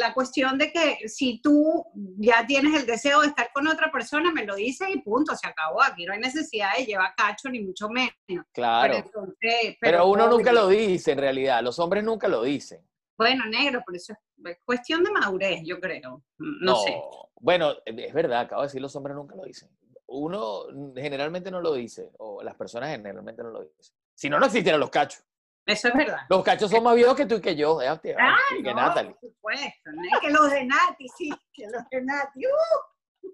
[0.00, 1.86] la cuestión de que si tú
[2.18, 5.46] ya tienes el deseo de estar con otra persona, me lo dices y punto, se
[5.46, 5.80] acabó.
[5.80, 8.12] Aquí no hay necesidad de llevar cacho, ni mucho menos.
[8.52, 8.92] Claro.
[8.92, 11.62] Pero, entonces, Pero uno nunca lo dice en realidad.
[11.62, 12.84] Los hombres nunca lo dicen.
[13.16, 14.14] Bueno, negro, por eso
[14.46, 16.24] es cuestión de madurez, yo creo.
[16.38, 17.00] No, sé.
[17.36, 19.70] Bueno, es verdad, acabo de decir, los hombres nunca lo dicen.
[20.06, 20.64] Uno
[20.96, 23.94] generalmente no lo dice, o las personas generalmente no lo dicen.
[24.12, 25.24] Si no, no existieran los cachos.
[25.66, 26.18] Eso es verdad.
[26.28, 28.74] Los cachos son más viejos que tú y que yo, eh, hostia, Ah, y que
[28.74, 29.12] no, Natalie.
[29.12, 29.90] por supuesto.
[29.92, 30.20] ¿no?
[30.20, 32.40] Que los de Nati, sí, que los de Nati.
[32.46, 33.28] ¡uh!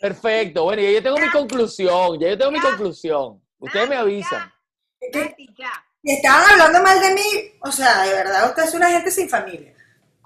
[0.00, 3.42] Perfecto, bueno, ya yo tengo mi conclusión, ya yo tengo mi conclusión.
[3.58, 4.52] Ustedes me Nati, avisan.
[5.12, 5.24] ¿Qué?
[5.24, 5.72] Nati, ya.
[6.02, 9.28] Si estaban hablando mal de mí, o sea, de verdad, usted es una gente sin
[9.28, 9.74] familia.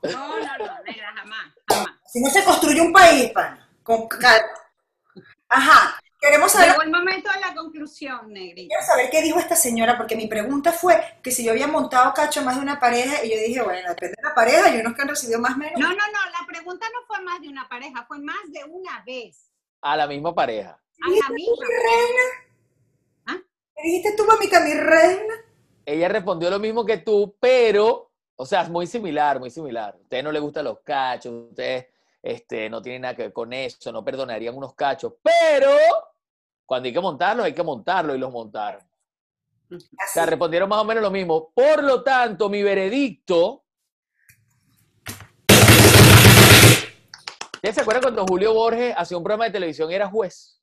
[0.02, 1.94] No, no, no, negra, jamás, jamás.
[2.06, 4.48] Si no se construye un país, pana, con calma.
[5.48, 8.68] Ajá, queremos saber, Llegó el momento de la conclusión, negrita.
[8.68, 12.12] quiero saber qué dijo esta señora, porque mi pregunta fue que si yo había montado
[12.14, 14.94] cacho más de una pareja, y yo dije, bueno, depende de la pareja, y unos
[14.94, 15.78] que han recibido más menos.
[15.78, 19.02] No, no, no, la pregunta no fue más de una pareja, fue más de una
[19.04, 19.50] vez.
[19.80, 20.80] A la misma pareja.
[21.02, 21.66] A la misma.
[21.66, 22.22] Mi reina.
[23.26, 23.36] ¿Ah?
[23.76, 25.34] ¿Me dijiste tú, mamita, mi reina?
[25.86, 29.94] Ella respondió lo mismo que tú, pero, o sea, es muy similar, muy similar.
[29.94, 31.86] A ustedes no les gustan los cachos, ustedes
[32.22, 35.70] este, no tienen nada que ver con eso, no perdonarían unos cachos, pero
[36.68, 38.82] cuando hay que montarlos, hay que montarlos y los montaron.
[39.72, 39.78] O
[40.12, 41.50] sea, respondieron más o menos lo mismo.
[41.54, 43.64] Por lo tanto, mi veredicto.
[47.54, 50.60] ¿Ustedes se acuerdan cuando Julio Borges hacía un programa de televisión y era juez?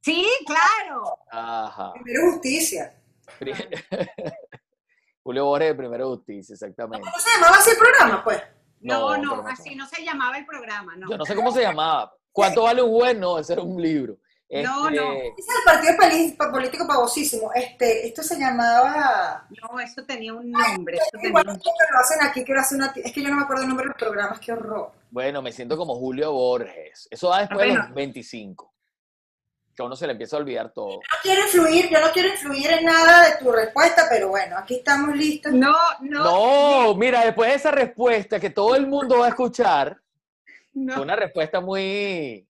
[0.00, 1.18] Sí, claro.
[1.32, 1.94] Ajá.
[1.94, 3.02] Primero justicia.
[3.36, 3.54] Julio
[5.24, 7.10] Julio Borges de Primera Justicia, exactamente.
[7.10, 8.40] ¿Cómo se llamaba así el programa, pues?
[8.82, 11.10] No, No, no así no se llamaba el programa, no.
[11.10, 12.14] Yo no sé cómo se llamaba.
[12.32, 13.18] ¿Cuánto vale un juez?
[13.18, 14.19] No, ese era un libro.
[14.50, 15.12] No, no.
[15.12, 17.52] Ese es el partido político pavosísimo.
[17.54, 19.46] Este, esto se llamaba...
[19.62, 20.96] No, eso tenía un nombre.
[20.96, 22.92] Eso tenía que lo hacen aquí, quiero hacer una...
[22.96, 24.90] Es que yo no me acuerdo el nombre de los programas, qué horror.
[25.10, 27.06] Bueno, me siento como Julio Borges.
[27.12, 28.74] Eso va después de los 25.
[29.76, 30.94] Que a uno se le empieza a olvidar todo.
[30.94, 34.76] No quiero influir, yo no quiero influir en nada de tu respuesta, pero bueno, aquí
[34.76, 35.52] estamos listos.
[35.52, 40.00] No, no, No, mira, después de esa respuesta que todo el mundo va a escuchar,
[40.74, 40.94] no.
[40.94, 42.49] fue una respuesta muy...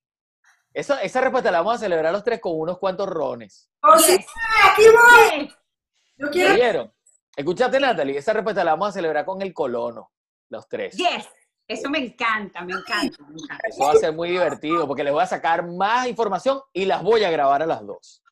[0.72, 3.68] Esa, esa respuesta la vamos a celebrar los tres con unos cuantos rones.
[3.82, 4.18] Oh, sí,
[4.64, 5.54] aquí voy.
[6.16, 6.54] Yo quiero...
[6.54, 6.92] ¿Vieron?
[7.36, 10.12] Escuchaste, Natalie, esa respuesta la vamos a celebrar con el colono,
[10.48, 10.96] los tres.
[10.96, 11.28] Yes.
[11.66, 13.68] Eso me encanta, me encanta, me encanta.
[13.68, 17.00] Eso va a ser muy divertido porque les voy a sacar más información y las
[17.00, 18.24] voy a grabar a las dos.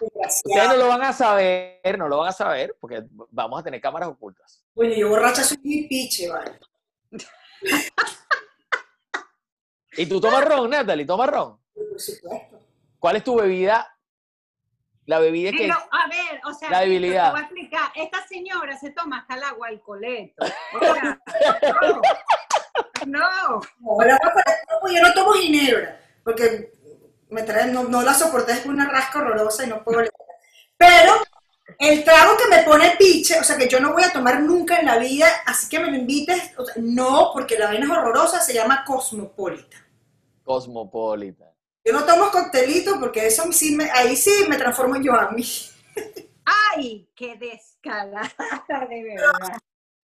[0.00, 3.80] Ustedes no lo van a saber, no lo van a saber porque vamos a tener
[3.80, 4.64] cámaras ocultas.
[4.74, 6.60] Bueno, yo borracha soy mi piche, vale.
[9.96, 11.04] ¿Y tú tomas ron, Natalie?
[11.06, 11.58] ¿Tomas ron?
[11.74, 12.58] Por supuesto.
[12.98, 13.90] ¿Cuál es tu bebida?
[15.06, 15.58] La bebida que...
[15.58, 17.30] Pero, a ver, o sea, La te debilidad.
[17.32, 17.92] voy a explicar.
[17.94, 20.44] Esta señora se toma hasta el agua alcoholeto.
[20.44, 21.20] O sea,
[23.06, 23.60] no.
[23.80, 24.90] no.
[24.90, 26.72] Yo no tomo ginebra, porque
[27.28, 30.12] me trae, no, no la soporté, es una rasca horrorosa y no puedo leer.
[30.76, 31.12] Pero
[31.78, 34.78] el trago que me pone piche, o sea que yo no voy a tomar nunca
[34.78, 37.90] en la vida, así que me lo invites, o sea, no, porque la vaina es
[37.90, 39.83] horrorosa, se llama Cosmopolita.
[40.44, 41.52] Cosmopolita.
[41.84, 45.44] Yo no tomo coctelito porque eso sí me, ahí sí me transformo yo a mí.
[46.44, 47.08] ¡Ay!
[47.14, 48.30] ¡Qué descalada,
[48.88, 49.58] de verdad!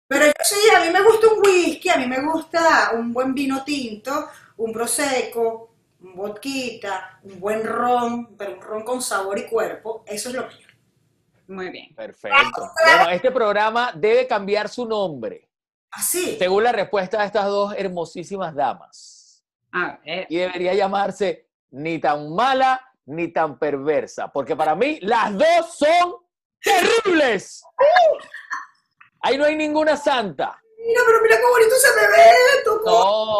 [0.08, 3.34] Pero yo sí, a mí me gusta un whisky, a mí me gusta un buen
[3.34, 9.46] vino tinto, un prosecco, un vodka, un buen ron, pero un ron con sabor y
[9.46, 10.66] cuerpo, eso es lo mío.
[11.48, 11.94] Muy bien.
[11.94, 12.70] Perfecto.
[12.84, 15.48] Bueno, este programa debe cambiar su nombre,
[15.90, 16.36] Así.
[16.38, 19.25] según la respuesta de estas dos hermosísimas damas.
[19.76, 20.26] A ver.
[20.28, 26.16] Y debería llamarse ni tan mala ni tan perversa, porque para mí las dos son
[26.60, 27.62] terribles.
[29.20, 30.60] Ahí no hay ninguna santa.
[30.78, 32.32] Mira, pero mira qué bonito se me ve,
[32.64, 32.90] tocó.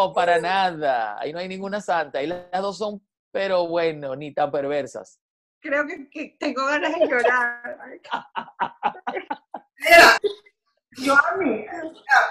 [0.09, 1.19] No, para nada.
[1.19, 2.19] Ahí no hay ninguna santa.
[2.19, 5.21] Ahí las dos son, pero bueno, ni tan perversas.
[5.61, 7.79] Creo que, que tengo ganas de llorar.
[9.79, 10.19] Mira,
[10.99, 11.65] yo a mí,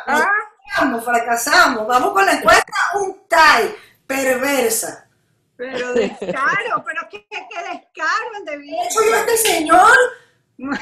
[0.08, 0.26] Ah,
[0.66, 3.76] fracasamos, fracasamos, vamos con la encuesta, un tie,
[4.08, 5.10] perversa.
[5.56, 8.92] pero descaro, pero qué, qué descaro el de.
[8.92, 9.98] Soy yo este señor,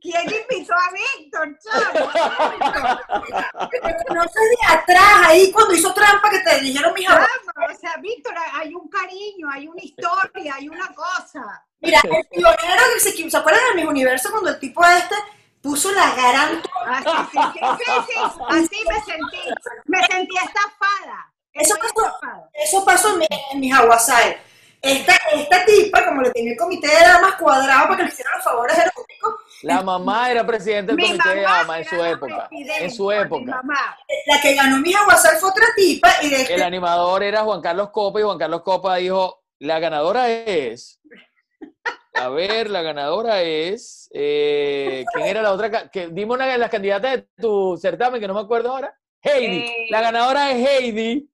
[0.00, 2.10] ¿Quién invitó a Víctor, chavo?
[3.70, 7.30] que me conoce de atrás, ahí cuando hizo trampa que te dijeron mis abuelos.
[7.70, 11.64] O sea, Víctor, hay un cariño, hay una historia, hay una cosa.
[11.80, 15.14] Mira, el pionero que se, ¿se acuerdan de mis universos cuando el tipo este
[15.60, 19.40] puso la gran Así, sí, sí, sí, sí, así me sentí.
[19.86, 21.32] Me sentí estafada.
[21.58, 22.18] Eso pasó.
[22.52, 24.36] Eso pasó en, mi- en mis aguasay.
[24.80, 28.32] Esta, esta tipa, como le tenía el comité de damas cuadrado para que le hicieran
[28.36, 32.48] los favores eróticos, La mamá era presidenta del Mi comité de damas en su época.
[32.52, 33.44] En su mi época.
[33.56, 33.96] mamá.
[34.26, 37.60] la que ganó mis aguasay fue otra tipa y de El este, animador era Juan
[37.60, 41.00] Carlos Copa y Juan Carlos Copa dijo, la ganadora es...
[42.14, 44.08] A ver, la ganadora es...
[44.12, 45.88] eh, ¿Quién era la otra?
[45.90, 48.96] Que, dime una de las candidatas de tu certamen, que no me acuerdo ahora.
[49.22, 49.58] Heidi.
[49.58, 49.86] Eh.
[49.90, 51.28] La ganadora es Heidi.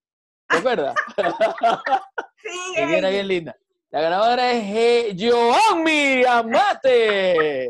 [0.49, 0.95] ¿Te acuerdas?
[2.47, 3.09] Sí, era ella.
[3.09, 3.57] bien linda.
[3.89, 7.67] La ganadora es He Joanmi Amate.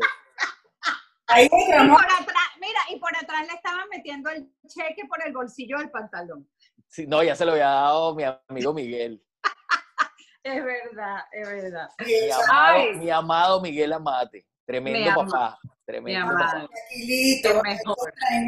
[1.27, 5.31] ahí Y por atrás, mira, y por atrás le estaban metiendo el cheque por el
[5.31, 6.49] bolsillo del pantalón.
[6.89, 9.23] Sí, no, ya se lo había dado mi amigo Miguel.
[10.43, 11.89] Es verdad, es verdad.
[12.05, 14.45] Mi amado, mi amado Miguel Amate.
[14.65, 15.59] Tremendo papá.
[15.61, 16.73] Mi Tremendo amado, papá.
[16.73, 18.13] tranquilito, el mejor.
[18.31, 18.45] El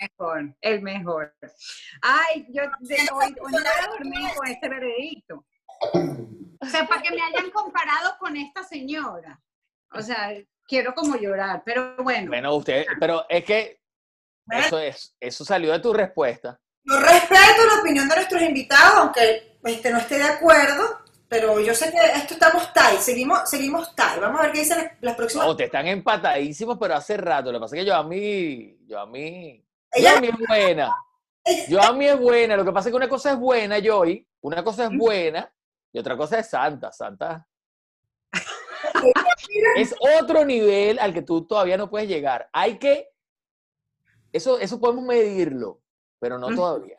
[0.00, 1.34] mejor, el mejor.
[2.02, 5.44] Ay, yo de hoy, hoy no voy a dormir con este veredicto.
[6.60, 9.40] O sea, para que me hayan comparado con esta señora.
[9.92, 10.32] O sea,
[10.66, 12.28] quiero como llorar, pero bueno.
[12.28, 13.80] Bueno, usted, pero es que
[14.50, 16.58] eso es, eso salió de tu respuesta.
[16.84, 21.01] Yo respeto la opinión de nuestros invitados, aunque este, no esté de acuerdo,
[21.32, 24.20] pero yo sé que esto estamos tie, seguimos, seguimos tie.
[24.20, 25.46] Vamos a ver qué dicen las, las próximas.
[25.46, 27.50] No, te están empatadísimos, pero hace rato.
[27.50, 30.28] Lo que pasa es que yo a mí, yo a mí, Ella- yo a mí
[30.28, 30.96] es buena.
[31.70, 32.54] Yo a mí es buena.
[32.54, 35.50] Lo que pasa es que una cosa es buena, Joy, una cosa es buena
[35.90, 36.92] y otra cosa es santa.
[36.92, 37.48] Santa
[39.76, 42.50] es otro nivel al que tú todavía no puedes llegar.
[42.52, 43.08] Hay que,
[44.34, 45.80] eso, eso podemos medirlo,
[46.18, 46.98] pero no todavía.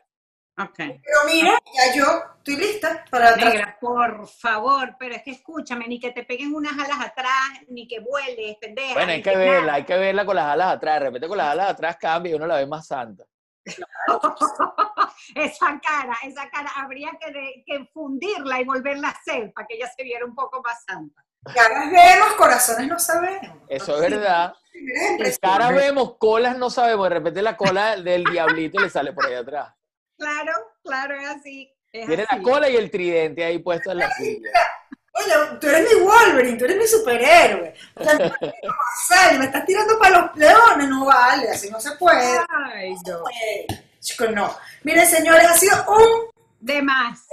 [0.57, 0.75] Ok.
[0.77, 2.03] Pero mira, ya yo
[2.43, 6.73] estoy lista para Negra, por favor, pero es que escúchame, ni que te peguen unas
[6.73, 7.31] alas atrás,
[7.69, 8.93] ni que vueles, pendeja.
[8.93, 9.45] Bueno, hay que nada.
[9.45, 10.95] verla, hay que verla con las alas atrás.
[10.95, 13.23] De repente con las alas atrás cambia y uno la ve más santa.
[15.35, 19.75] esa cara, esa cara, habría que, de- que fundirla y volverla a hacer para que
[19.75, 21.23] ella se viera un poco más santa.
[21.53, 23.57] Caras vemos, corazones no sabemos.
[23.67, 24.53] Eso es verdad.
[24.71, 25.39] Primeras impresiones.
[25.39, 27.05] Cara vemos, colas no sabemos.
[27.09, 29.73] De repente la cola del diablito le sale por ahí atrás.
[30.17, 31.73] Claro, claro, es así.
[31.93, 32.35] Es Tiene así.
[32.35, 34.49] la cola y el tridente ahí puesto en la silla.
[35.15, 37.73] Oye, tú eres mi Wolverine, tú eres mi superhéroe.
[37.95, 41.91] O sea, no me me estás tirando para los leones, no vale, así no se
[41.97, 42.39] puede.
[42.73, 43.23] Ay, no.
[43.99, 44.55] Chicos, no.
[44.83, 47.27] Miren, señores, ha sido un De más.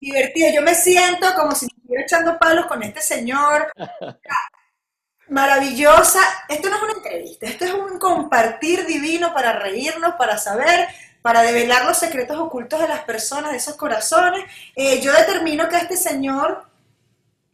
[0.00, 0.50] divertido.
[0.54, 3.70] Yo me siento como si me estuviera echando palos con este señor.
[5.28, 6.20] Maravillosa.
[6.48, 10.88] Esto no es una entrevista, esto es un compartir divino para reírnos, para saber,
[11.22, 14.44] para develar los secretos ocultos de las personas, de esos corazones.
[14.74, 16.64] Eh, yo determino que este señor,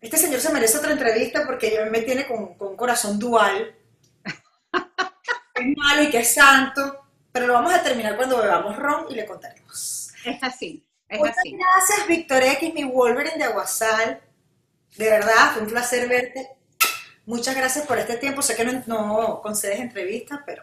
[0.00, 3.74] este señor se merece otra entrevista porque me tiene con, con un corazón dual.
[5.54, 9.06] Que es malo y que es santo, pero lo vamos a terminar cuando bebamos ron
[9.08, 10.12] y le contaremos.
[10.24, 11.56] Es así, es Muchas así.
[11.56, 14.20] gracias, Víctor X, mi Wolverine de Aguasal.
[14.96, 16.50] De verdad, fue un placer verte.
[17.24, 18.42] Muchas gracias por este tiempo.
[18.42, 20.62] Sé que no, no concedes entrevistas, pero,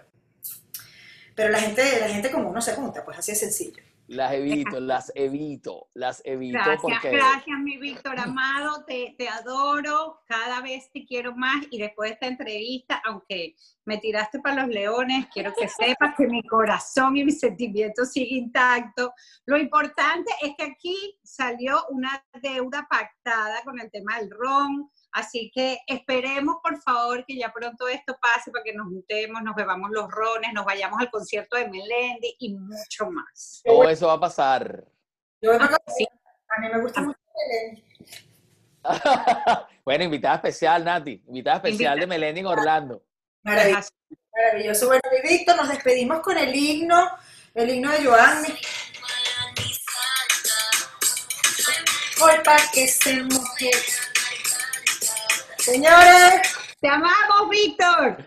[1.36, 3.84] pero la gente, la gente como uno se junta, pues así es sencillo.
[4.08, 10.22] Las evito, las evito, las evito Gracias, porque gracias, mi Víctor amado, te, te adoro,
[10.28, 13.56] cada vez te quiero más y después de esta entrevista, aunque
[13.86, 18.46] me tiraste para los leones, quiero que sepas que mi corazón y mis sentimientos siguen
[18.46, 19.12] intactos.
[19.46, 25.52] Lo importante es que aquí salió una deuda pactada con el tema del ron, así
[25.54, 29.90] que esperemos por favor que ya pronto esto pase para que nos juntemos, nos bebamos
[29.92, 33.62] los rones, nos vayamos al concierto de Melendi y mucho más.
[33.64, 34.84] todo eso va a pasar.
[35.42, 36.06] Yo me acuerdo- Sí.
[36.56, 37.84] A mí me gusta mucho Belén.
[39.86, 41.24] bueno, invitada especial, Nati.
[41.28, 43.04] Invitada especial de Melendi en Orlando.
[43.44, 43.90] Maravilloso.
[44.32, 44.88] Maravilloso.
[44.88, 47.10] Bueno, mi Víctor, nos despedimos con el himno,
[47.54, 48.48] el himno de Joanny.
[52.22, 53.72] Hoy para que se moje.
[55.64, 56.42] Señores,
[56.82, 58.18] Te amamos, Víctor.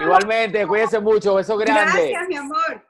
[0.00, 1.36] Igualmente, cuídense mucho.
[1.36, 2.10] Beso grande.
[2.10, 2.84] Gracias, mi amor.